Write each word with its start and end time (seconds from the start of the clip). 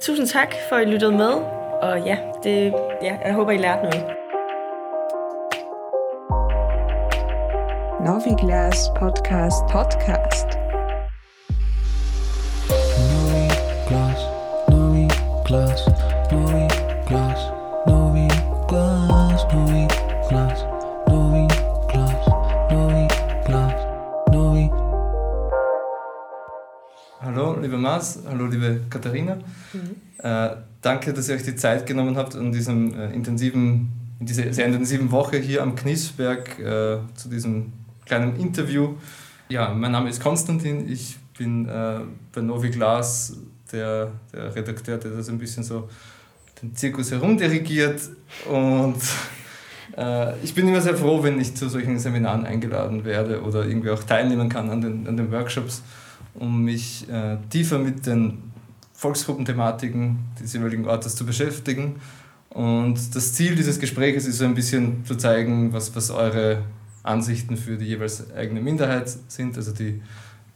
Tusind 0.00 0.26
tak 0.28 0.54
for, 0.68 0.76
at 0.76 0.88
I 0.88 0.90
lyttede 0.90 1.12
med. 1.12 1.32
Og 1.82 2.00
ja, 2.06 2.18
det, 2.42 2.74
ja, 3.02 3.16
jeg 3.24 3.34
håber, 3.34 3.52
I 3.52 3.56
lærte 3.56 3.82
noget. 3.82 4.04
Noviglas 8.06 8.78
Podcast 8.98 9.62
Podcast. 9.70 10.48
Novi 13.10 13.44
glas, 13.88 14.20
novi 14.68 15.04
glas, 15.46 15.80
novi 16.32 16.64
glas, 17.08 17.40
novi 17.86 18.28
glas, 18.68 19.40
novi 19.52 19.82
glas, 20.28 20.58
novi 21.08 21.42
glas, 21.90 22.24
novi 22.72 23.04
glas, 23.46 23.80
novi. 24.32 24.70
Hallo, 27.20 27.60
liebe 27.60 27.78
Mars, 27.78 28.18
hallo, 28.28 28.46
liebe 28.46 28.80
Katharina. 28.90 29.36
Äh, 30.18 30.56
danke, 30.82 31.12
dass 31.12 31.28
ihr 31.28 31.36
euch 31.36 31.44
die 31.44 31.54
Zeit 31.54 31.86
genommen 31.86 32.16
habt, 32.16 32.34
an 32.34 32.50
diesem 32.50 32.92
äh, 32.92 33.12
intensiven, 33.12 33.92
in 34.18 34.26
dieser 34.26 34.52
sehr 34.52 34.66
intensiven 34.66 35.10
Woche 35.12 35.38
hier 35.38 35.62
am 35.62 35.76
Knisberg 35.76 36.58
äh, 36.58 36.98
zu 37.14 37.28
diesem 37.30 37.72
kleinen 38.04 38.36
Interview. 38.36 38.94
Ja, 39.48 39.72
mein 39.72 39.92
Name 39.92 40.10
ist 40.10 40.20
Konstantin, 40.20 40.90
ich 40.90 41.16
bin 41.36 41.68
äh, 41.68 42.00
bei 42.32 42.40
Novi 42.40 42.70
Glas 42.70 43.36
der, 43.70 44.10
der 44.32 44.54
Redakteur, 44.56 44.98
der 44.98 45.12
das 45.12 45.28
ein 45.28 45.38
bisschen 45.38 45.62
so 45.62 45.88
den 46.60 46.74
Zirkus 46.74 47.12
herumdirigiert 47.12 48.00
und 48.50 48.96
äh, 49.96 50.36
ich 50.40 50.52
bin 50.52 50.66
immer 50.66 50.80
sehr 50.80 50.96
froh, 50.96 51.22
wenn 51.22 51.40
ich 51.40 51.54
zu 51.54 51.68
solchen 51.68 51.96
Seminaren 51.98 52.44
eingeladen 52.44 53.04
werde 53.04 53.42
oder 53.42 53.64
irgendwie 53.64 53.90
auch 53.90 54.02
teilnehmen 54.02 54.48
kann 54.48 54.68
an 54.68 54.80
den, 54.80 55.06
an 55.06 55.16
den 55.16 55.30
Workshops, 55.30 55.82
um 56.34 56.64
mich 56.64 57.06
tiefer 57.50 57.78
mit 57.78 58.06
den 58.06 58.47
Volksgruppenthematiken 58.98 60.18
des 60.42 60.52
jeweiligen 60.52 60.88
Ortes 60.88 61.14
zu 61.14 61.24
beschäftigen. 61.24 62.00
Und 62.50 63.14
das 63.14 63.32
Ziel 63.32 63.54
dieses 63.54 63.78
Gesprächs 63.78 64.26
ist 64.26 64.38
so 64.38 64.44
ein 64.44 64.56
bisschen 64.56 65.04
zu 65.04 65.14
zeigen, 65.14 65.72
was, 65.72 65.94
was 65.94 66.10
eure 66.10 66.64
Ansichten 67.04 67.56
für 67.56 67.76
die 67.76 67.84
jeweils 67.84 68.32
eigene 68.32 68.60
Minderheit 68.60 69.08
sind, 69.28 69.56
also 69.56 69.72
die 69.72 70.02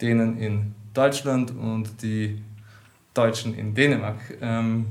Dänen 0.00 0.39
in 0.39 0.75
Deutschland 0.92 1.53
und 1.53 2.03
die 2.03 2.42
Deutschen 3.14 3.56
in 3.56 3.75
Dänemark. 3.75 4.19
Ähm, 4.41 4.86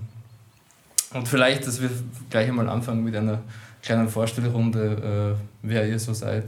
und 1.13 1.27
vielleicht, 1.27 1.67
dass 1.67 1.81
wir 1.81 1.89
gleich 2.29 2.47
einmal 2.47 2.69
anfangen 2.69 3.03
mit 3.03 3.17
einer 3.17 3.41
kleinen 3.83 4.07
Vorstellrunde, 4.07 5.35
äh, 5.37 5.43
wer 5.61 5.89
ihr 5.89 5.99
so 5.99 6.13
seid. 6.13 6.45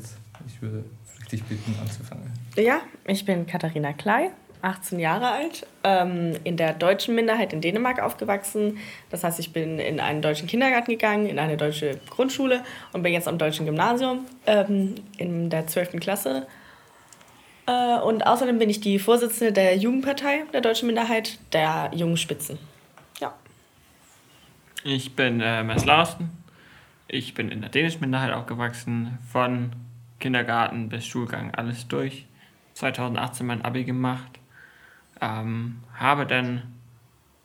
Ich 0.47 0.61
würde 0.61 0.85
dich 1.29 1.43
bitten, 1.43 1.75
anzufangen. 1.81 2.31
Ja, 2.55 2.79
ich 3.05 3.25
bin 3.25 3.45
Katharina 3.45 3.91
Klei, 3.91 4.29
18 4.63 4.97
Jahre 4.97 5.29
alt, 5.29 5.67
ähm, 5.83 6.37
in 6.45 6.55
der 6.55 6.73
deutschen 6.73 7.15
Minderheit 7.15 7.51
in 7.51 7.59
Dänemark 7.59 8.01
aufgewachsen. 8.01 8.77
Das 9.09 9.23
heißt, 9.23 9.39
ich 9.39 9.51
bin 9.51 9.77
in 9.77 9.99
einen 9.99 10.21
deutschen 10.21 10.47
Kindergarten 10.47 10.89
gegangen, 10.89 11.27
in 11.27 11.37
eine 11.37 11.57
deutsche 11.57 11.99
Grundschule 12.09 12.63
und 12.93 13.03
bin 13.03 13.11
jetzt 13.11 13.27
am 13.27 13.37
deutschen 13.37 13.65
Gymnasium 13.65 14.25
ähm, 14.45 14.95
in 15.17 15.49
der 15.49 15.67
12. 15.67 15.99
Klasse. 15.99 16.47
Äh, 17.67 17.99
und 17.99 18.25
außerdem 18.25 18.57
bin 18.57 18.69
ich 18.69 18.79
die 18.79 18.99
Vorsitzende 18.99 19.51
der 19.51 19.75
Jugendpartei 19.75 20.43
der 20.53 20.61
deutschen 20.61 20.87
Minderheit, 20.87 21.39
der 21.51 21.91
Jungen 21.93 22.17
Spitzen. 22.17 22.57
Ja. 23.19 23.33
Ich 24.85 25.13
bin 25.13 25.41
äh, 25.41 25.61
Mess 25.63 25.83
Larsen. 25.83 26.31
Ich 27.09 27.33
bin 27.33 27.49
in 27.49 27.59
der 27.59 27.69
dänischen 27.69 27.99
Minderheit 27.99 28.31
aufgewachsen, 28.31 29.19
von 29.29 29.73
Kindergarten 30.21 30.87
bis 30.87 31.05
Schulgang, 31.05 31.53
alles 31.53 31.87
durch. 31.89 32.25
2018 32.75 33.45
mein 33.45 33.63
Abi 33.63 33.83
gemacht. 33.83 34.39
Ähm, 35.21 35.81
habe 35.97 36.25
dann 36.25 36.73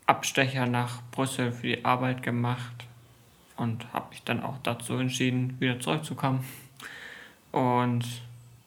Abstecher 0.07 0.67
nach 0.67 1.03
Brüssel 1.11 1.53
für 1.53 1.67
die 1.67 1.85
Arbeit 1.85 2.23
gemacht 2.23 2.87
und 3.57 3.93
habe 3.93 4.11
mich 4.11 4.23
dann 4.25 4.43
auch 4.43 4.57
dazu 4.63 4.95
entschieden, 4.95 5.57
wieder 5.61 5.79
zurückzukommen. 5.81 6.45
Und 7.53 8.05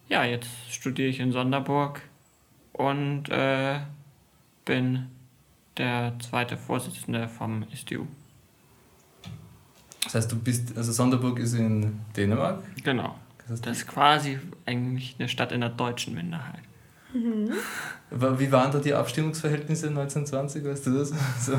ja, 0.08 0.24
jetzt 0.24 0.50
studiere 0.70 1.08
ich 1.08 1.20
in 1.20 1.32
Sonderburg 1.32 2.02
und 2.74 3.30
äh, 3.30 3.80
bin 4.66 5.08
der 5.78 6.14
zweite 6.20 6.58
Vorsitzende 6.58 7.28
vom 7.28 7.66
SDU. 7.74 8.06
Das 10.04 10.16
heißt, 10.16 10.32
du 10.32 10.40
bist, 10.40 10.78
also 10.78 10.92
Sonderburg 10.92 11.40
ist 11.40 11.54
in 11.54 12.02
Dänemark. 12.16 12.64
Genau. 12.84 13.16
Das 13.38 13.52
heißt, 13.52 13.66
Das 13.66 13.78
ist 13.78 13.88
quasi 13.88 14.40
eigentlich 14.66 15.16
eine 15.18 15.30
Stadt 15.30 15.52
in 15.52 15.62
der 15.62 15.70
deutschen 15.70 16.14
Minderheit. 16.14 16.62
Wa- 18.10 18.40
Wie 18.40 18.52
waren 18.52 18.72
da 18.72 18.80
die 18.80 18.94
Abstimmungsverhältnisse 18.94 19.88
1920, 19.88 20.64
weißt 20.66 20.88
du 20.88 20.98
das? 21.00 21.12
So. 21.40 21.54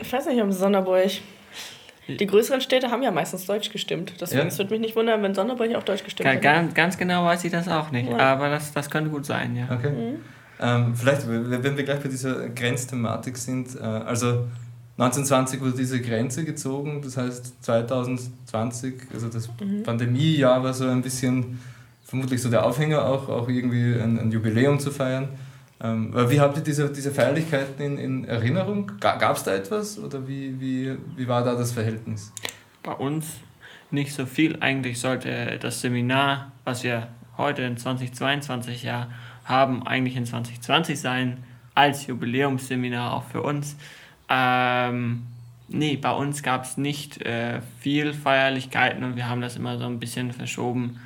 Ich 0.00 0.12
weiß 0.12 0.26
nicht, 0.26 0.40
um 0.42 0.50
Sonderburg. 0.52 1.10
Die 2.08 2.26
größeren 2.26 2.60
Städte 2.60 2.90
haben 2.90 3.02
ja 3.02 3.12
meistens 3.12 3.46
Deutsch 3.46 3.70
gestimmt. 3.70 4.14
Deswegen 4.20 4.42
Ja. 4.42 4.46
es 4.48 4.58
würde 4.58 4.72
mich 4.72 4.80
nicht 4.80 4.96
wundern, 4.96 5.22
wenn 5.22 5.34
Sonderburg 5.34 5.72
auch 5.76 5.84
Deutsch 5.84 6.02
gestimmt 6.02 6.28
hätte. 6.28 6.40
Ganz, 6.40 6.74
ganz 6.74 6.98
genau 6.98 7.24
weiß 7.24 7.44
ich 7.44 7.52
das 7.52 7.68
auch 7.68 7.90
nicht, 7.92 8.10
Ja. 8.10 8.18
aber 8.18 8.50
das, 8.50 8.72
das 8.72 8.90
könnte 8.90 9.10
gut 9.10 9.24
sein, 9.24 9.54
ja. 9.56 9.68
Okay. 9.72 10.14
Ähm, 10.60 10.94
vielleicht, 10.96 11.28
wenn 11.28 11.76
wir 11.76 11.84
gleich 11.84 12.00
bei 12.00 12.08
dieser 12.08 12.48
Grenzthematik 12.48 13.36
sind, 13.36 13.76
äh, 13.76 13.82
also 13.82 14.44
1920 14.98 15.60
wurde 15.60 15.76
diese 15.76 16.00
Grenze 16.00 16.44
gezogen, 16.44 17.00
das 17.02 17.16
heißt 17.16 17.64
2020, 17.64 18.94
also 19.14 19.28
das 19.28 19.48
Pandemiejahr 19.84 20.62
war 20.62 20.74
so 20.74 20.86
ein 20.88 21.02
bisschen, 21.02 21.60
vermutlich 22.12 22.42
so 22.42 22.50
der 22.50 22.66
Aufhänger 22.66 23.06
auch, 23.06 23.30
auch 23.30 23.48
irgendwie 23.48 23.98
ein, 23.98 24.18
ein 24.18 24.30
Jubiläum 24.30 24.78
zu 24.78 24.90
feiern. 24.90 25.30
Ähm, 25.82 26.12
wie 26.28 26.40
habt 26.40 26.58
ihr 26.58 26.62
diese, 26.62 26.92
diese 26.92 27.10
Feierlichkeiten 27.10 27.82
in, 27.82 27.96
in 27.96 28.24
Erinnerung? 28.26 28.92
Gab 29.00 29.34
es 29.34 29.44
da 29.44 29.54
etwas 29.54 29.98
oder 29.98 30.28
wie, 30.28 30.60
wie, 30.60 30.94
wie 31.16 31.26
war 31.26 31.42
da 31.42 31.54
das 31.54 31.72
Verhältnis? 31.72 32.30
Bei 32.82 32.92
uns 32.92 33.38
nicht 33.90 34.12
so 34.12 34.26
viel. 34.26 34.58
Eigentlich 34.60 35.00
sollte 35.00 35.58
das 35.58 35.80
Seminar, 35.80 36.52
was 36.64 36.84
wir 36.84 37.08
heute 37.38 37.62
in 37.62 37.78
2022 37.78 38.82
ja 38.82 39.08
haben, 39.46 39.86
eigentlich 39.86 40.16
in 40.16 40.26
2020 40.26 41.00
sein, 41.00 41.42
als 41.74 42.06
Jubiläumsseminar 42.08 43.14
auch 43.14 43.24
für 43.24 43.40
uns. 43.40 43.74
Ähm, 44.28 45.22
nee, 45.68 45.96
bei 45.96 46.12
uns 46.12 46.42
gab 46.42 46.64
es 46.64 46.76
nicht 46.76 47.22
äh, 47.22 47.62
viel 47.80 48.12
Feierlichkeiten 48.12 49.02
und 49.02 49.16
wir 49.16 49.30
haben 49.30 49.40
das 49.40 49.56
immer 49.56 49.78
so 49.78 49.86
ein 49.86 49.98
bisschen 49.98 50.34
verschoben 50.34 51.00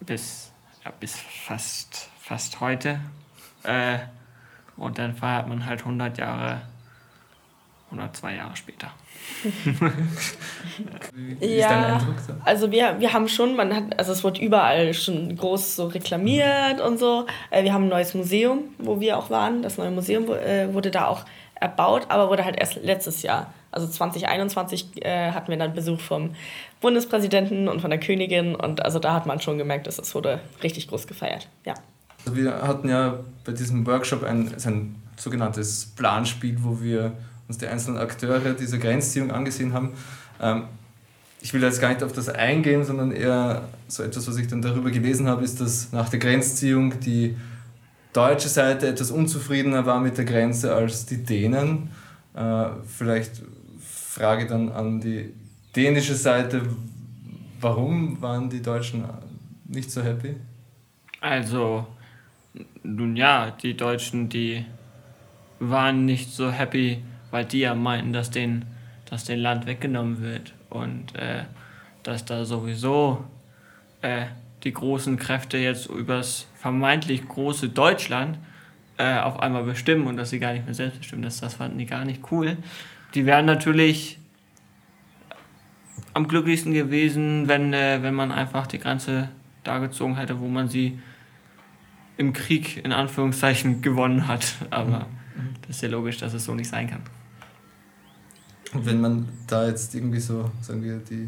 bis, 0.00 0.52
ja, 0.84 0.92
bis 0.98 1.16
fast, 1.16 2.08
fast 2.20 2.60
heute. 2.60 3.00
Äh, 3.62 3.98
und 4.76 4.98
dann 4.98 5.14
feiert 5.14 5.46
man 5.48 5.66
halt 5.66 5.80
100 5.80 6.16
Jahre, 6.18 6.62
102 7.90 8.34
Jahre 8.36 8.56
später. 8.56 8.90
Wie, 9.44 9.70
wie 11.14 11.32
ist 11.32 11.42
dein 11.42 11.58
Ja. 11.58 11.96
Eindruck? 11.96 12.18
So? 12.26 12.32
Also 12.44 12.70
wir, 12.70 12.98
wir 13.00 13.12
haben 13.12 13.28
schon, 13.28 13.56
man 13.56 13.74
hat, 13.74 13.98
also 13.98 14.12
es 14.12 14.24
wurde 14.24 14.40
überall 14.40 14.94
schon 14.94 15.36
groß 15.36 15.76
so 15.76 15.86
reklamiert 15.86 16.80
und 16.80 16.98
so. 16.98 17.26
Äh, 17.50 17.64
Wir 17.64 17.72
haben 17.74 17.84
ein 17.84 17.88
neues 17.90 18.14
Museum, 18.14 18.64
wo 18.78 19.00
wir 19.00 19.18
auch 19.18 19.28
waren. 19.30 19.62
Das 19.62 19.76
neue 19.76 19.90
Museum 19.90 20.24
äh, 20.30 20.72
wurde 20.72 20.90
da 20.90 21.06
auch 21.06 21.24
erbaut, 21.60 22.06
aber 22.08 22.28
wurde 22.28 22.44
halt 22.44 22.58
erst 22.58 22.76
letztes 22.82 23.22
Jahr. 23.22 23.52
Also 23.70 23.86
2021 23.86 25.04
äh, 25.04 25.30
hatten 25.30 25.48
wir 25.48 25.58
dann 25.58 25.74
Besuch 25.74 26.00
vom 26.00 26.34
Bundespräsidenten 26.80 27.68
und 27.68 27.80
von 27.80 27.90
der 27.90 28.00
Königin 28.00 28.56
und 28.56 28.84
also 28.84 28.98
da 28.98 29.14
hat 29.14 29.26
man 29.26 29.40
schon 29.40 29.58
gemerkt, 29.58 29.86
dass 29.86 29.98
es 29.98 30.14
wurde 30.14 30.40
richtig 30.62 30.88
groß 30.88 31.06
gefeiert. 31.06 31.48
Ja. 31.64 31.74
Also 32.24 32.36
wir 32.36 32.62
hatten 32.62 32.88
ja 32.88 33.20
bei 33.44 33.52
diesem 33.52 33.86
Workshop 33.86 34.24
ein, 34.24 34.52
ein 34.64 34.96
sogenanntes 35.16 35.86
Planspiel, 35.96 36.56
wo 36.60 36.80
wir 36.80 37.12
uns 37.46 37.58
die 37.58 37.66
einzelnen 37.66 37.98
Akteure 37.98 38.54
dieser 38.54 38.78
Grenzziehung 38.78 39.30
angesehen 39.30 39.72
haben. 39.72 39.92
Ähm, 40.40 40.64
ich 41.42 41.54
will 41.54 41.62
jetzt 41.62 41.80
gar 41.80 41.88
nicht 41.88 42.02
auf 42.02 42.12
das 42.12 42.28
eingehen, 42.28 42.84
sondern 42.84 43.12
eher 43.12 43.68
so 43.88 44.02
etwas, 44.02 44.28
was 44.28 44.36
ich 44.36 44.48
dann 44.48 44.62
darüber 44.62 44.90
gelesen 44.90 45.28
habe, 45.28 45.42
ist, 45.42 45.60
dass 45.60 45.92
nach 45.92 46.08
der 46.08 46.18
Grenzziehung 46.18 47.00
die 47.00 47.36
deutsche 48.12 48.48
Seite 48.48 48.88
etwas 48.88 49.10
unzufriedener 49.10 49.86
war 49.86 50.00
mit 50.00 50.18
der 50.18 50.24
Grenze 50.24 50.74
als 50.74 51.06
die 51.06 51.24
Dänen. 51.24 51.90
Äh, 52.34 52.66
vielleicht 52.86 53.42
Frage 53.80 54.46
dann 54.46 54.70
an 54.70 55.00
die 55.00 55.32
dänische 55.74 56.14
Seite, 56.14 56.62
warum 57.60 58.20
waren 58.20 58.50
die 58.50 58.62
Deutschen 58.62 59.04
nicht 59.66 59.90
so 59.90 60.02
happy? 60.02 60.36
Also, 61.20 61.86
nun 62.82 63.16
ja, 63.16 63.50
die 63.50 63.76
Deutschen, 63.76 64.28
die 64.28 64.64
waren 65.60 66.06
nicht 66.06 66.30
so 66.30 66.50
happy, 66.50 67.02
weil 67.30 67.44
die 67.44 67.60
ja 67.60 67.74
meinten, 67.74 68.12
dass 68.12 68.30
denen, 68.30 68.64
dass 69.08 69.24
denen 69.24 69.42
Land 69.42 69.66
weggenommen 69.66 70.20
wird 70.20 70.54
und 70.70 71.14
äh, 71.14 71.44
dass 72.02 72.24
da 72.24 72.44
sowieso 72.44 73.24
äh, 74.00 74.26
die 74.64 74.72
großen 74.72 75.16
Kräfte 75.18 75.58
jetzt 75.58 75.86
übers 75.86 76.46
vermeintlich 76.60 77.26
große 77.26 77.70
Deutschland 77.70 78.38
äh, 78.98 79.18
auf 79.18 79.40
einmal 79.40 79.64
bestimmen 79.64 80.06
und 80.06 80.18
dass 80.18 80.28
sie 80.28 80.38
gar 80.38 80.52
nicht 80.52 80.66
mehr 80.66 80.74
selbst 80.74 80.98
bestimmen. 80.98 81.22
Das, 81.22 81.40
das 81.40 81.54
fanden 81.54 81.78
die 81.78 81.86
gar 81.86 82.04
nicht 82.04 82.30
cool. 82.30 82.58
Die 83.14 83.24
wären 83.24 83.46
natürlich 83.46 84.18
am 86.12 86.28
glücklichsten 86.28 86.74
gewesen, 86.74 87.48
wenn, 87.48 87.72
äh, 87.72 88.02
wenn 88.02 88.14
man 88.14 88.30
einfach 88.30 88.66
die 88.66 88.78
Grenze 88.78 89.30
da 89.64 89.78
gezogen 89.78 90.16
hätte, 90.16 90.38
wo 90.38 90.48
man 90.48 90.68
sie 90.68 90.98
im 92.18 92.34
Krieg 92.34 92.84
in 92.84 92.92
Anführungszeichen 92.92 93.80
gewonnen 93.82 94.28
hat. 94.28 94.54
Aber 94.68 95.06
das 95.66 95.76
ist 95.76 95.82
ja 95.82 95.88
logisch, 95.88 96.18
dass 96.18 96.34
es 96.34 96.44
so 96.44 96.54
nicht 96.54 96.68
sein 96.68 96.90
kann. 96.90 97.00
Und 98.74 98.84
wenn 98.84 99.00
man 99.00 99.28
da 99.46 99.66
jetzt 99.66 99.94
irgendwie 99.94 100.20
so, 100.20 100.50
sagen 100.60 100.82
wir, 100.82 100.98
die 100.98 101.26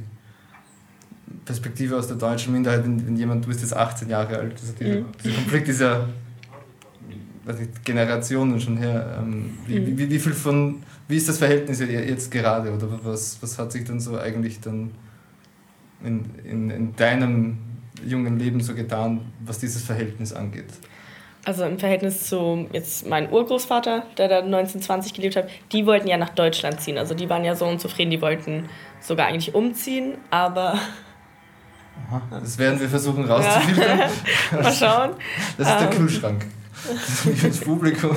Perspektive 1.45 1.97
aus 1.97 2.07
der 2.09 2.17
deutschen 2.17 2.53
Minderheit, 2.53 2.85
wenn, 2.85 3.07
wenn 3.07 3.17
jemand, 3.17 3.45
du 3.45 3.49
bist 3.49 3.61
jetzt 3.61 3.75
18 3.77 4.09
Jahre 4.09 4.37
alt, 4.39 4.53
also 4.61 4.73
dieser, 4.79 5.01
Mhm. 5.01 5.07
dieser 5.25 5.35
Konflikt 5.35 5.69
ist 5.69 5.81
ja 5.81 6.09
nicht, 7.47 7.85
Generationen 7.85 8.61
schon 8.61 8.77
her. 8.77 9.19
Ähm, 9.21 9.59
wie, 9.67 9.81
Mhm. 9.81 9.99
wie, 9.99 10.11
wie 10.11 10.19
viel 10.19 10.33
von, 10.33 10.83
wie 11.09 11.17
ist 11.17 11.29
das 11.29 11.39
Verhältnis 11.39 11.81
jetzt 11.81 12.31
gerade 12.31 12.73
oder 12.73 12.89
was, 13.03 13.39
was 13.41 13.59
hat 13.59 13.73
sich 13.73 13.85
dann 13.85 13.99
so 14.01 14.19
eigentlich 14.19 14.61
dann 14.61 14.93
in, 16.05 16.25
in, 16.45 16.71
in 16.71 16.97
deinem 16.97 17.59
jungen 18.05 18.39
Leben 18.39 18.61
so 18.61 18.75
getan, 18.75 19.21
was 19.45 19.59
dieses 19.59 19.83
Verhältnis 19.83 20.33
angeht? 20.33 20.67
Also 21.45 21.65
im 21.65 21.79
Verhältnis 21.79 22.29
zu 22.29 22.69
jetzt 22.73 23.09
meinem 23.09 23.33
Urgroßvater, 23.33 24.05
der 24.17 24.29
da 24.29 24.39
1920 24.39 25.13
gelebt 25.15 25.35
hat, 25.35 25.49
die 25.73 25.87
wollten 25.87 26.07
ja 26.07 26.17
nach 26.17 26.29
Deutschland 26.31 26.81
ziehen. 26.81 26.99
Also 26.99 27.15
die 27.15 27.29
waren 27.29 27.45
ja 27.45 27.57
so 27.57 27.67
unzufrieden, 27.67 28.13
die 28.13 28.23
wollten 28.23 28.69
sogar 29.01 29.27
eigentlich 29.27 29.53
umziehen, 29.53 30.15
aber 30.31 30.79
Das 32.31 32.59
werden 32.59 32.81
wir 32.81 32.89
versuchen 32.89 33.25
rauszufiltern. 33.25 33.99
mal 34.63 34.73
schauen. 34.73 35.11
Das 35.59 35.69
ist 35.69 35.81
der 35.81 35.91
Ähm. 35.91 35.97
Kühlschrank. 35.97 36.47
Das 37.43 37.61
Publikum. 37.61 38.17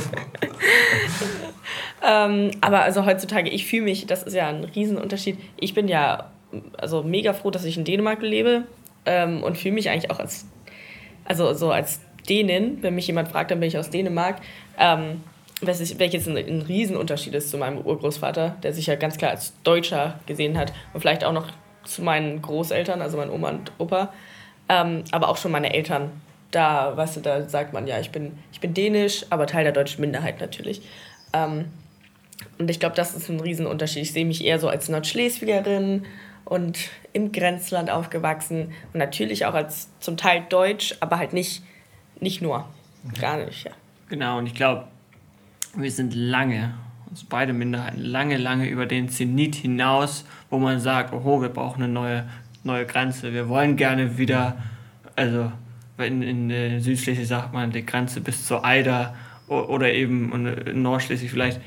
Ähm, 2.03 2.51
aber 2.61 2.81
also 2.81 3.05
heutzutage, 3.05 3.49
ich 3.49 3.65
fühle 3.65 3.83
mich, 3.83 4.05
das 4.05 4.23
ist 4.23 4.33
ja 4.33 4.47
ein 4.47 4.63
Riesenunterschied. 4.63 5.37
Ich 5.57 5.73
bin 5.73 5.87
ja 5.87 6.31
also 6.77 7.03
mega 7.03 7.33
froh, 7.33 7.51
dass 7.51 7.65
ich 7.65 7.77
in 7.77 7.85
Dänemark 7.85 8.21
lebe 8.21 8.63
ähm, 9.05 9.43
und 9.43 9.57
fühle 9.57 9.73
mich 9.73 9.89
eigentlich 9.89 10.11
auch 10.11 10.19
als, 10.19 10.45
also 11.25 11.53
so 11.53 11.71
als 11.71 11.99
Dänin. 12.29 12.79
Wenn 12.81 12.95
mich 12.95 13.07
jemand 13.07 13.29
fragt, 13.29 13.51
dann 13.51 13.59
bin 13.59 13.67
ich 13.67 13.77
aus 13.77 13.89
Dänemark. 13.89 14.37
Ähm, 14.79 15.21
welches, 15.61 15.97
welches 15.99 16.27
ein, 16.27 16.37
ein 16.37 16.61
Riesenunterschied 16.61 17.33
ist 17.33 17.49
zu 17.49 17.57
meinem 17.57 17.79
Urgroßvater, 17.79 18.57
der 18.61 18.73
sich 18.73 18.87
ja 18.87 18.95
ganz 18.95 19.17
klar 19.17 19.31
als 19.31 19.53
Deutscher 19.63 20.19
gesehen 20.25 20.57
hat 20.57 20.73
und 20.93 21.01
vielleicht 21.01 21.23
auch 21.23 21.33
noch 21.33 21.47
zu 21.85 22.01
meinen 22.01 22.41
Großeltern, 22.41 23.01
also 23.01 23.17
meinen 23.17 23.31
Oma 23.31 23.49
und 23.49 23.71
Opa, 23.77 24.13
ähm, 24.69 25.03
aber 25.11 25.29
auch 25.29 25.37
schon 25.37 25.51
meine 25.51 25.73
Eltern. 25.73 26.11
Da, 26.51 26.95
weißt 26.95 27.17
du, 27.17 27.21
da 27.21 27.47
sagt 27.47 27.73
man 27.73 27.87
ja, 27.87 27.99
ich 27.99 28.11
bin, 28.11 28.37
ich 28.51 28.59
bin 28.59 28.73
dänisch, 28.73 29.25
aber 29.29 29.47
Teil 29.47 29.63
der 29.63 29.73
deutschen 29.73 30.01
Minderheit 30.01 30.39
natürlich. 30.39 30.81
Ähm, 31.33 31.65
und 32.57 32.69
ich 32.69 32.79
glaube, 32.79 32.95
das 32.95 33.15
ist 33.15 33.29
ein 33.29 33.39
Riesenunterschied. 33.39 34.03
Ich 34.03 34.13
sehe 34.13 34.25
mich 34.25 34.43
eher 34.43 34.59
so 34.59 34.69
als 34.69 34.89
Nordschleswigerin 34.89 36.05
und 36.45 36.77
im 37.13 37.31
Grenzland 37.31 37.89
aufgewachsen 37.89 38.73
und 38.93 38.99
natürlich 38.99 39.45
auch 39.45 39.53
als 39.53 39.89
zum 39.99 40.17
Teil 40.17 40.45
Deutsch, 40.49 40.95
aber 40.99 41.17
halt 41.17 41.33
nicht, 41.33 41.63
nicht 42.19 42.41
nur. 42.41 42.67
Gar 43.19 43.45
nicht, 43.45 43.65
ja. 43.65 43.71
Genau, 44.09 44.37
und 44.37 44.47
ich 44.47 44.53
glaube, 44.53 44.87
wir 45.75 45.91
sind 45.91 46.13
lange, 46.13 46.73
uns 47.09 47.23
beide 47.23 47.53
Minderheiten, 47.53 48.01
lange, 48.01 48.37
lange 48.37 48.69
über 48.69 48.85
den 48.85 49.09
Zenit 49.09 49.55
hinaus, 49.55 50.25
wo 50.49 50.57
man 50.57 50.79
sagt, 50.79 51.13
oho, 51.13 51.41
wir 51.41 51.49
brauchen 51.49 51.83
eine 51.83 51.91
neue, 51.91 52.25
neue 52.63 52.85
Grenze. 52.85 53.33
Wir 53.33 53.49
wollen 53.49 53.77
gerne 53.77 54.17
wieder, 54.17 54.57
also 55.15 55.51
in, 55.97 56.21
in 56.21 56.49
äh, 56.49 56.79
Südschleswig 56.79 57.27
sagt 57.27 57.53
man 57.53 57.71
die 57.71 57.85
Grenze 57.85 58.21
bis 58.21 58.45
zur 58.45 58.65
Eider 58.65 59.15
oder 59.47 59.93
eben 59.93 60.47
in 60.65 60.81
Nordschleswig 60.81 61.29
vielleicht 61.29 61.61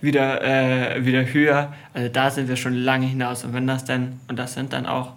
wieder, 0.00 0.42
äh, 0.42 1.04
wieder 1.04 1.24
höher. 1.32 1.74
Also 1.92 2.08
da 2.08 2.30
sind 2.30 2.48
wir 2.48 2.56
schon 2.56 2.74
lange 2.74 3.06
hinaus. 3.06 3.44
Und 3.44 3.52
wenn 3.52 3.66
das 3.66 3.84
dann, 3.84 4.20
und 4.28 4.38
das 4.38 4.54
sind 4.54 4.72
dann 4.72 4.86
auch 4.86 5.12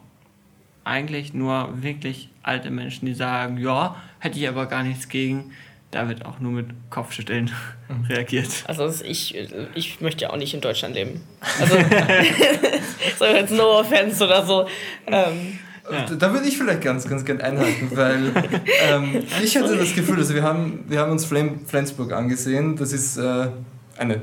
eigentlich 0.84 1.34
nur 1.34 1.82
wirklich 1.82 2.30
alte 2.44 2.72
Menschen, 2.72 3.06
die 3.06 3.14
sagen, 3.14 3.58
ja, 3.58 3.96
hätte 4.20 4.40
ich 4.40 4.48
aber 4.48 4.66
gar 4.66 4.84
nichts 4.84 5.10
gegen. 5.10 5.52
Da 5.92 6.08
wird 6.08 6.26
auch 6.26 6.40
nur 6.40 6.54
mit 6.54 6.68
Kopfschütteln 6.90 7.52
reagiert. 8.08 8.50
Also 8.66 8.90
ich, 9.04 9.36
ich 9.76 10.00
möchte 10.00 10.24
ja 10.24 10.30
auch 10.32 10.38
nicht 10.38 10.54
in 10.54 10.62
Deutschland 10.62 10.96
leben. 10.96 11.22
Also, 11.60 11.76
so 13.20 13.26
jetzt 13.26 13.52
no 13.52 13.80
offense 13.80 14.24
oder 14.24 14.46
so. 14.46 14.68
Ähm, 15.08 15.60
Ja. 15.92 16.06
Da 16.06 16.32
würde 16.32 16.48
ich 16.48 16.58
vielleicht 16.58 16.82
ganz, 16.82 17.08
ganz 17.10 17.26
gern 17.26 17.42
einhaken, 17.42 17.90
weil 17.96 18.32
ähm, 18.88 19.24
ich 19.44 19.58
hatte 19.58 19.76
das 19.76 19.94
Gefühl, 19.94 20.18
also 20.18 20.34
wir 20.34 20.44
haben, 20.44 20.86
wir 20.88 21.00
haben 21.00 21.12
uns 21.12 21.26
Flensburg 21.26 22.14
angesehen. 22.14 22.78
Das 22.78 22.94
ist 22.94 23.18
äh, 23.18 23.48
eine 23.98 24.22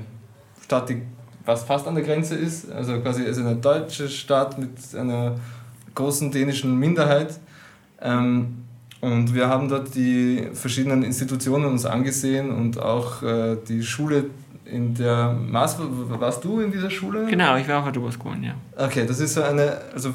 Stadt, 0.65 0.89
die 0.89 1.03
was 1.45 1.65
fast 1.65 1.87
an 1.87 1.95
der 1.95 2.05
Grenze 2.05 2.37
ist. 2.37 2.71
Also 2.71 3.01
quasi 3.01 3.25
ist 3.25 3.39
eine 3.39 3.57
deutsche 3.57 4.09
Stadt 4.09 4.59
mit 4.59 4.71
einer 4.95 5.37
großen 5.95 6.31
dänischen 6.31 6.79
Minderheit. 6.79 7.39
Ähm, 8.01 8.65
und 9.01 9.35
wir 9.35 9.49
haben 9.49 9.69
dort 9.69 9.95
die 9.95 10.49
verschiedenen 10.53 11.03
Institutionen 11.03 11.67
uns 11.67 11.85
angesehen 11.85 12.51
und 12.51 12.81
auch 12.81 13.23
äh, 13.23 13.57
die 13.69 13.83
Schule, 13.83 14.27
in 14.65 14.95
der 14.95 15.33
Maß, 15.33 15.79
warst 15.81 16.45
du 16.45 16.61
in 16.61 16.71
dieser 16.71 16.91
Schule? 16.91 17.27
Genau, 17.27 17.57
ich 17.57 17.67
war 17.69 17.83
auch 17.83 17.87
auf 17.87 17.93
Duberskolen, 17.93 18.43
ja. 18.43 18.55
Okay, 18.77 19.07
das 19.07 19.19
ist 19.21 19.35
so 19.35 19.43
eine, 19.43 19.79
also 19.95 20.13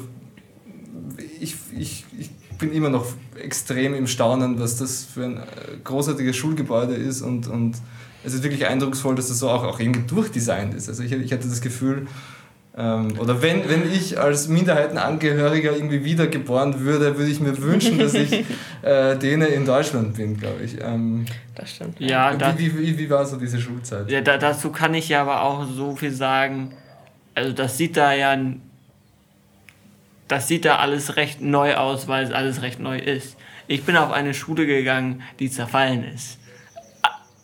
ich, 1.40 1.56
ich, 1.76 2.04
ich 2.18 2.30
bin 2.58 2.72
immer 2.72 2.88
noch 2.88 3.06
extrem 3.42 3.94
im 3.94 4.06
Staunen, 4.06 4.60
was 4.60 4.76
das 4.76 5.04
für 5.04 5.24
ein 5.24 5.36
äh, 5.38 5.42
großartiges 5.82 6.36
Schulgebäude 6.36 6.94
ist 6.94 7.22
und, 7.22 7.48
und 7.48 7.76
es 8.22 8.32
ist 8.32 8.42
wirklich 8.42 8.66
eindrucksvoll, 8.66 9.14
dass 9.16 9.28
das 9.28 9.38
so 9.38 9.50
auch, 9.50 9.64
auch 9.64 9.80
irgendwie 9.80 10.06
durchdesignt 10.06 10.74
ist. 10.74 10.88
Also 10.88 11.02
ich, 11.02 11.12
ich 11.12 11.32
hatte 11.32 11.48
das 11.48 11.60
Gefühl, 11.60 12.06
ähm, 12.76 13.18
oder 13.20 13.40
wenn, 13.40 13.68
wenn 13.68 13.92
ich 13.92 14.18
als 14.18 14.48
Minderheitenangehöriger 14.48 15.76
irgendwie 15.76 16.04
wiedergeboren 16.04 16.80
würde, 16.80 17.16
würde 17.16 17.30
ich 17.30 17.38
mir 17.38 17.56
wünschen, 17.58 17.98
dass 17.98 18.14
ich 18.14 18.32
äh, 18.82 19.16
Däne 19.16 19.46
in 19.46 19.64
Deutschland 19.64 20.16
bin, 20.16 20.36
glaube 20.36 20.64
ich. 20.64 20.80
Ähm, 20.80 21.24
das 21.54 21.70
stimmt. 21.70 22.00
Ja, 22.00 22.36
wie, 22.58 22.76
wie, 22.76 22.78
wie, 22.78 22.98
wie 22.98 23.10
war 23.10 23.24
so 23.26 23.36
diese 23.36 23.60
Schulzeit? 23.60 24.10
ja 24.10 24.20
da, 24.20 24.38
dazu 24.38 24.70
kann 24.70 24.92
ich 24.94 25.08
ja 25.08 25.22
aber 25.22 25.42
auch 25.42 25.66
so 25.66 25.94
viel 25.94 26.10
sagen. 26.10 26.74
Also 27.36 27.52
das 27.52 27.78
sieht 27.78 27.96
da 27.96 28.12
ja, 28.12 28.36
das 30.26 30.48
sieht 30.48 30.64
da 30.64 30.76
alles 30.76 31.14
recht 31.16 31.40
neu 31.40 31.76
aus, 31.76 32.08
weil 32.08 32.24
es 32.24 32.32
alles 32.32 32.62
recht 32.62 32.80
neu 32.80 32.98
ist. 32.98 33.36
Ich 33.68 33.84
bin 33.84 33.96
auf 33.96 34.10
eine 34.10 34.34
Schule 34.34 34.66
gegangen, 34.66 35.22
die 35.38 35.48
zerfallen 35.48 36.02
ist. 36.12 36.38